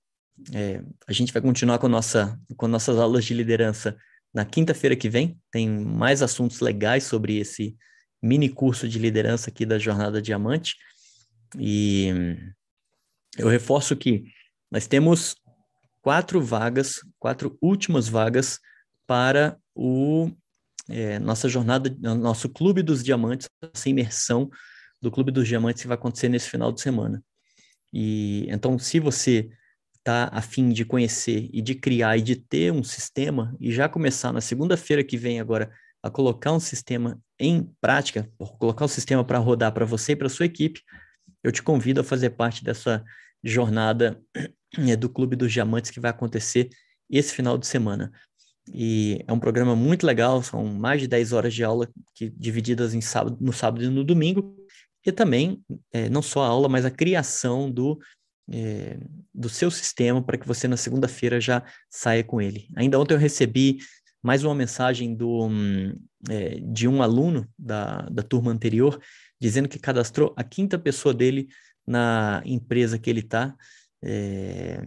É, 0.54 0.82
a 1.08 1.14
gente 1.14 1.34
vai 1.34 1.42
continuar 1.42 1.80
com, 1.80 1.88
nossa, 1.88 2.40
com 2.56 2.68
nossas 2.68 2.98
aulas 2.98 3.26
de 3.26 3.34
liderança 3.34 3.98
na 4.34 4.46
quinta-feira 4.46 4.96
que 4.96 5.10
vem. 5.10 5.40
Tem 5.52 5.68
mais 5.70 6.22
assuntos 6.22 6.60
legais 6.60 7.04
sobre 7.04 7.38
esse 7.38 7.76
mini 8.22 8.50
curso 8.50 8.88
de 8.88 9.00
liderança 9.00 9.50
aqui 9.50 9.66
da 9.66 9.80
Jornada 9.80 10.22
Diamante. 10.22 10.76
E 11.58 12.12
eu 13.38 13.48
reforço 13.48 13.96
que 13.96 14.26
nós 14.72 14.88
temos 14.88 15.36
quatro 16.02 16.42
vagas, 16.42 17.02
quatro 17.20 17.58
últimas 17.62 18.08
vagas 18.08 18.60
para 19.06 19.58
o 19.76 20.32
é, 20.90 21.20
nossa 21.20 21.50
jornada, 21.50 21.94
nosso 22.16 22.50
Clube 22.50 22.82
dos 22.82 23.04
Diamantes, 23.04 23.50
essa 23.74 23.90
imersão 23.90 24.50
do 25.02 25.12
Clube 25.12 25.32
dos 25.32 25.48
Diamantes 25.48 25.82
que 25.82 25.88
vai 25.88 25.96
acontecer 25.96 26.30
nesse 26.30 26.50
final 26.50 26.72
de 26.72 26.82
semana. 26.82 27.24
E 27.94 28.46
então, 28.50 28.78
se 28.80 29.00
você 29.00 29.50
está 30.08 30.30
a 30.32 30.42
fim 30.42 30.70
de 30.70 30.86
conhecer 30.86 31.50
e 31.52 31.62
de 31.62 31.76
criar 31.76 32.18
e 32.18 32.22
de 32.22 32.38
ter 32.38 32.72
um 32.72 32.82
sistema 32.82 33.54
e 33.60 33.74
já 33.74 33.90
começar 33.90 34.32
na 34.32 34.40
segunda-feira 34.40 35.04
que 35.04 35.18
vem 35.18 35.42
agora 35.42 35.70
a 36.02 36.10
colocar 36.10 36.54
um 36.54 36.62
sistema 36.62 37.20
em 37.38 37.70
prática, 37.82 38.32
colocar 38.58 38.86
o 38.86 38.88
sistema 38.88 39.26
para 39.26 39.38
rodar 39.38 39.74
para 39.74 39.86
você 39.86 40.14
e 40.14 40.16
para 40.16 40.30
sua 40.30 40.46
equipe, 40.46 40.82
eu 41.44 41.52
te 41.52 41.62
convido 41.62 42.00
a 42.00 42.04
fazer 42.06 42.30
parte 42.32 42.64
dessa 42.64 43.04
jornada 43.44 44.18
é, 44.78 44.96
do 44.96 45.10
Clube 45.10 45.36
dos 45.36 45.52
Diamantes 45.52 45.92
que 45.92 46.00
vai 46.00 46.12
acontecer 46.12 46.70
esse 47.10 47.34
final 47.34 47.58
de 47.58 47.68
semana. 47.68 48.10
E 48.74 49.24
é 49.28 49.34
um 49.34 49.40
programa 49.40 49.76
muito 49.76 50.06
legal, 50.06 50.42
são 50.42 50.66
mais 50.66 51.02
de 51.02 51.08
10 51.08 51.34
horas 51.34 51.54
de 51.54 51.64
aula 51.64 51.90
que, 52.16 52.30
divididas 52.30 52.94
em 52.94 53.02
sábado, 53.02 53.38
no 53.42 53.52
sábado 53.52 53.84
e 53.84 53.90
no 53.90 54.04
domingo, 54.04 54.56
e 55.06 55.12
também 55.12 55.62
é, 55.92 56.10
não 56.10 56.22
só 56.22 56.44
a 56.44 56.48
aula, 56.48 56.68
mas 56.68 56.86
a 56.86 56.92
criação 56.92 57.72
do 57.72 57.98
é, 58.52 58.98
do 59.34 59.50
seu 59.50 59.70
sistema 59.70 60.22
para 60.22 60.38
que 60.38 60.48
você 60.48 60.68
na 60.68 60.78
segunda-feira 60.78 61.40
já 61.40 61.64
saia 61.90 62.24
com 62.24 62.42
ele. 62.42 62.68
Ainda 62.76 63.00
ontem 63.00 63.14
eu 63.14 63.20
recebi 63.20 63.80
mais 64.24 64.44
uma 64.44 64.56
mensagem 64.56 65.16
do, 65.16 65.50
é, 66.30 66.60
de 66.60 66.88
um 66.88 67.02
aluno 67.02 67.48
da, 67.58 68.02
da 68.10 68.24
turma 68.24 68.52
anterior 68.52 69.00
dizendo 69.40 69.70
que 69.70 69.80
cadastrou 69.80 70.34
a 70.36 70.44
quinta 70.44 70.80
pessoa 70.80 71.14
dele 71.14 71.48
na 71.86 72.42
empresa 72.46 72.98
que 72.98 73.10
ele 73.10 73.20
está, 73.20 73.56
é, 74.04 74.82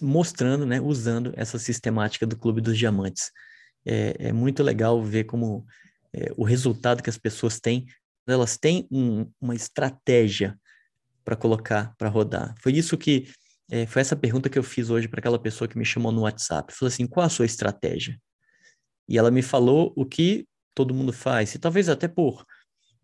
mostrando, 0.00 0.64
né, 0.64 0.80
usando 0.80 1.32
essa 1.36 1.58
sistemática 1.58 2.26
do 2.26 2.36
Clube 2.36 2.60
dos 2.60 2.78
Diamantes. 2.78 3.30
É, 3.84 4.28
é 4.28 4.32
muito 4.32 4.62
legal 4.62 5.02
ver 5.02 5.24
como 5.24 5.66
é, 6.12 6.32
o 6.36 6.44
resultado 6.44 7.02
que 7.02 7.10
as 7.10 7.18
pessoas 7.18 7.60
têm, 7.60 7.86
elas 8.26 8.56
têm 8.56 8.86
um, 8.90 9.28
uma 9.40 9.54
estratégia 9.54 10.58
para 11.24 11.36
colocar, 11.36 11.94
para 11.96 12.08
rodar. 12.08 12.54
Foi 12.60 12.72
isso 12.72 12.98
que, 12.98 13.28
é, 13.70 13.86
foi 13.86 14.02
essa 14.02 14.14
pergunta 14.14 14.48
que 14.48 14.58
eu 14.58 14.62
fiz 14.62 14.90
hoje 14.90 15.08
para 15.08 15.20
aquela 15.20 15.38
pessoa 15.38 15.66
que 15.66 15.78
me 15.78 15.84
chamou 15.84 16.12
no 16.12 16.22
WhatsApp. 16.22 16.72
Falou 16.72 16.88
assim, 16.88 17.06
qual 17.06 17.26
a 17.26 17.30
sua 17.30 17.46
estratégia? 17.46 18.20
E 19.08 19.18
ela 19.18 19.30
me 19.30 19.42
falou 19.42 19.92
o 19.96 20.04
que 20.04 20.46
todo 20.74 20.94
mundo 20.94 21.12
faz, 21.12 21.54
e 21.54 21.58
talvez 21.58 21.88
até 21.88 22.08
por 22.08 22.44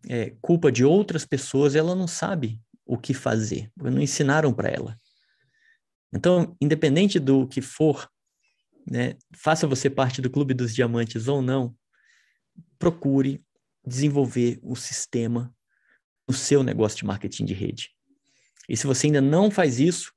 é, 0.09 0.35
culpa 0.41 0.71
de 0.71 0.83
outras 0.83 1.25
pessoas, 1.25 1.75
ela 1.75 1.95
não 1.95 2.07
sabe 2.07 2.59
o 2.85 2.97
que 2.97 3.13
fazer, 3.13 3.71
porque 3.75 3.89
não 3.89 4.01
ensinaram 4.01 4.53
para 4.53 4.69
ela. 4.69 4.99
Então, 6.13 6.55
independente 6.59 7.19
do 7.19 7.47
que 7.47 7.61
for, 7.61 8.09
né, 8.89 9.15
faça 9.33 9.65
você 9.65 9.89
parte 9.89 10.21
do 10.21 10.29
Clube 10.29 10.53
dos 10.53 10.75
Diamantes 10.75 11.27
ou 11.27 11.41
não, 11.41 11.73
procure 12.77 13.41
desenvolver 13.85 14.59
o 14.61 14.75
sistema 14.75 15.53
no 16.27 16.33
seu 16.33 16.63
negócio 16.63 16.97
de 16.97 17.05
marketing 17.05 17.45
de 17.45 17.53
rede. 17.53 17.89
E 18.67 18.77
se 18.77 18.87
você 18.87 19.07
ainda 19.07 19.21
não 19.21 19.49
faz 19.51 19.79
isso, 19.79 20.13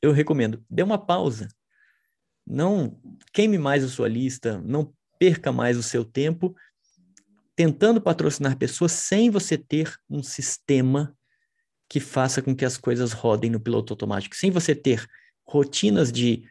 eu 0.00 0.12
recomendo, 0.12 0.64
dê 0.68 0.82
uma 0.82 0.98
pausa. 0.98 1.48
Não 2.46 3.00
queime 3.32 3.58
mais 3.58 3.82
a 3.82 3.88
sua 3.88 4.08
lista, 4.08 4.60
não 4.60 4.92
perca 5.18 5.50
mais 5.50 5.78
o 5.78 5.82
seu 5.82 6.04
tempo 6.04 6.54
tentando 7.56 8.00
patrocinar 8.00 8.56
pessoas 8.56 8.92
sem 8.92 9.30
você 9.30 9.56
ter 9.56 9.94
um 10.10 10.22
sistema 10.22 11.16
que 11.88 12.00
faça 12.00 12.42
com 12.42 12.54
que 12.54 12.64
as 12.64 12.76
coisas 12.76 13.12
rodem 13.12 13.50
no 13.50 13.60
piloto 13.60 13.92
automático, 13.92 14.34
sem 14.34 14.50
você 14.50 14.74
ter 14.74 15.06
rotinas 15.46 16.10
de 16.10 16.44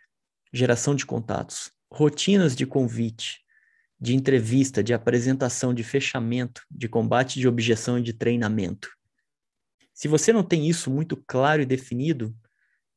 geração 0.53 0.95
de 0.95 1.05
contatos, 1.05 1.71
rotinas 1.91 2.55
de 2.55 2.65
convite, 2.65 3.41
de 3.99 4.15
entrevista, 4.15 4.83
de 4.83 4.93
apresentação, 4.93 5.73
de 5.73 5.83
fechamento, 5.83 6.61
de 6.69 6.87
combate 6.87 7.39
de 7.39 7.47
objeção 7.47 7.99
e 7.99 8.01
de 8.01 8.13
treinamento. 8.13 8.89
Se 10.03 10.09
você 10.09 10.33
não 10.33 10.43
tem 10.43 10.67
isso 10.67 10.91
muito 10.91 11.15
claro 11.15 11.61
e 11.61 11.65
definido, 11.65 12.35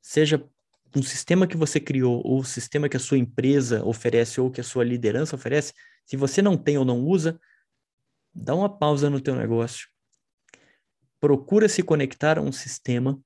seja 0.02 0.44
um 0.92 1.00
sistema 1.00 1.46
que 1.46 1.56
você 1.56 1.78
criou 1.78 2.20
ou 2.26 2.40
o 2.40 2.44
sistema 2.44 2.88
que 2.88 2.96
a 2.96 3.00
sua 3.00 3.16
empresa 3.16 3.84
oferece 3.84 4.40
ou 4.40 4.50
que 4.50 4.60
a 4.60 4.64
sua 4.64 4.82
liderança 4.82 5.36
oferece, 5.36 5.72
se 6.04 6.16
você 6.16 6.42
não 6.42 6.56
tem 6.56 6.76
ou 6.76 6.84
não 6.84 7.00
usa, 7.04 7.40
dá 8.34 8.56
uma 8.56 8.68
pausa 8.68 9.08
no 9.08 9.20
teu 9.20 9.36
negócio. 9.36 9.86
Procura 11.20 11.68
se 11.68 11.80
conectar 11.80 12.40
a 12.40 12.42
um 12.42 12.50
sistema 12.50 13.16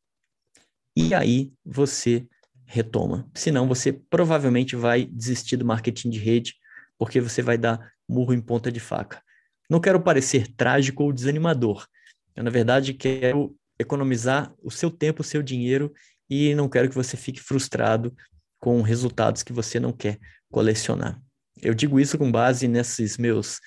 e 0.95 1.15
aí 1.15 1.51
você 1.65 2.29
retoma. 2.67 3.31
Senão 3.35 3.67
você 3.67 3.95
provavelmente 3.95 4.77
vai 4.77 5.07
desistir 5.07 5.57
do 5.57 5.65
marketing 5.65 6.11
de 6.11 6.19
rede 6.19 6.55
porque 6.99 7.19
você 7.19 7.41
vai 7.41 7.57
dar 7.57 7.95
murro 8.07 8.35
em 8.35 8.43
ponta 8.43 8.71
de 8.71 8.79
faca. 8.79 9.23
Não 9.71 9.81
quero 9.81 10.03
parecer 10.03 10.49
trágico 10.55 11.03
ou 11.03 11.15
desanimador, 11.15 11.89
Eu, 12.37 12.45
na 12.45 12.51
verdade, 12.51 12.93
quero 12.93 13.59
economizar 13.81 14.53
o 14.63 14.71
seu 14.71 14.91
tempo, 14.91 15.23
o 15.23 15.25
seu 15.25 15.43
dinheiro 15.43 15.93
e 16.29 16.55
não 16.55 16.69
quero 16.69 16.89
que 16.89 16.95
você 16.95 17.17
fique 17.17 17.41
frustrado 17.41 18.15
com 18.59 18.83
resultados 18.83 19.43
que 19.43 19.53
você 19.53 19.81
não 19.81 19.93
quer 19.93 20.19
colecionar. 20.51 21.21
Eu 21.63 21.75
digo 21.75 21.99
isso 21.99 22.19
com 22.19 22.31
base 22.31 22.69
nesses 22.69 23.17
meus 23.17 23.59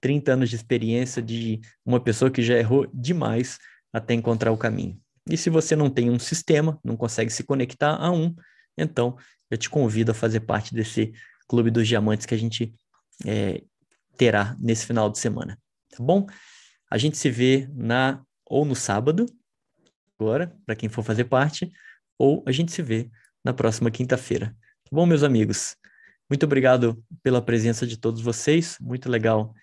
30 0.00 0.32
anos 0.32 0.50
de 0.50 0.56
experiência 0.56 1.22
de 1.22 1.60
uma 1.84 2.00
pessoa 2.00 2.30
que 2.30 2.42
já 2.42 2.56
errou 2.56 2.86
demais 2.92 3.58
até 3.92 4.14
encontrar 4.14 4.50
o 4.50 4.56
caminho. 4.56 4.98
E 5.28 5.36
se 5.36 5.50
você 5.50 5.76
não 5.76 5.90
tem 5.90 6.10
um 6.10 6.18
sistema, 6.18 6.80
não 6.82 6.96
consegue 6.96 7.30
se 7.30 7.44
conectar 7.44 7.96
a 7.96 8.10
um, 8.10 8.34
então 8.76 9.16
eu 9.50 9.58
te 9.58 9.68
convido 9.68 10.10
a 10.10 10.14
fazer 10.14 10.40
parte 10.40 10.74
desse 10.74 11.12
Clube 11.46 11.70
dos 11.70 11.86
Diamantes 11.86 12.24
que 12.24 12.34
a 12.34 12.38
gente 12.38 12.72
é, 13.26 13.62
terá 14.16 14.56
nesse 14.58 14.86
final 14.86 15.10
de 15.10 15.18
semana. 15.18 15.58
Tá 15.90 16.02
bom? 16.02 16.26
A 16.90 16.96
gente 16.96 17.18
se 17.18 17.30
vê 17.30 17.68
na 17.74 18.22
ou 18.46 18.64
no 18.64 18.74
sábado, 18.74 19.26
agora, 20.20 20.54
para 20.66 20.76
quem 20.76 20.88
for 20.88 21.02
fazer 21.02 21.24
parte, 21.24 21.70
ou 22.18 22.44
a 22.46 22.52
gente 22.52 22.72
se 22.72 22.82
vê 22.82 23.10
na 23.44 23.52
próxima 23.52 23.90
quinta-feira. 23.90 24.54
Tá 24.84 24.90
bom, 24.92 25.06
meus 25.06 25.22
amigos? 25.22 25.76
Muito 26.28 26.44
obrigado 26.44 27.02
pela 27.22 27.42
presença 27.42 27.86
de 27.86 27.96
todos 27.96 28.20
vocês. 28.20 28.76
Muito 28.80 29.08
legal 29.08 29.54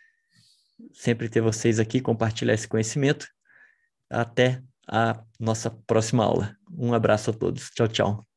sempre 0.91 1.29
ter 1.29 1.41
vocês 1.41 1.79
aqui, 1.79 2.01
compartilhar 2.01 2.53
esse 2.53 2.67
conhecimento. 2.67 3.27
Até 4.09 4.61
a 4.87 5.23
nossa 5.39 5.69
próxima 5.69 6.23
aula. 6.23 6.55
Um 6.71 6.93
abraço 6.93 7.29
a 7.29 7.33
todos. 7.33 7.69
Tchau, 7.69 7.87
tchau. 7.87 8.36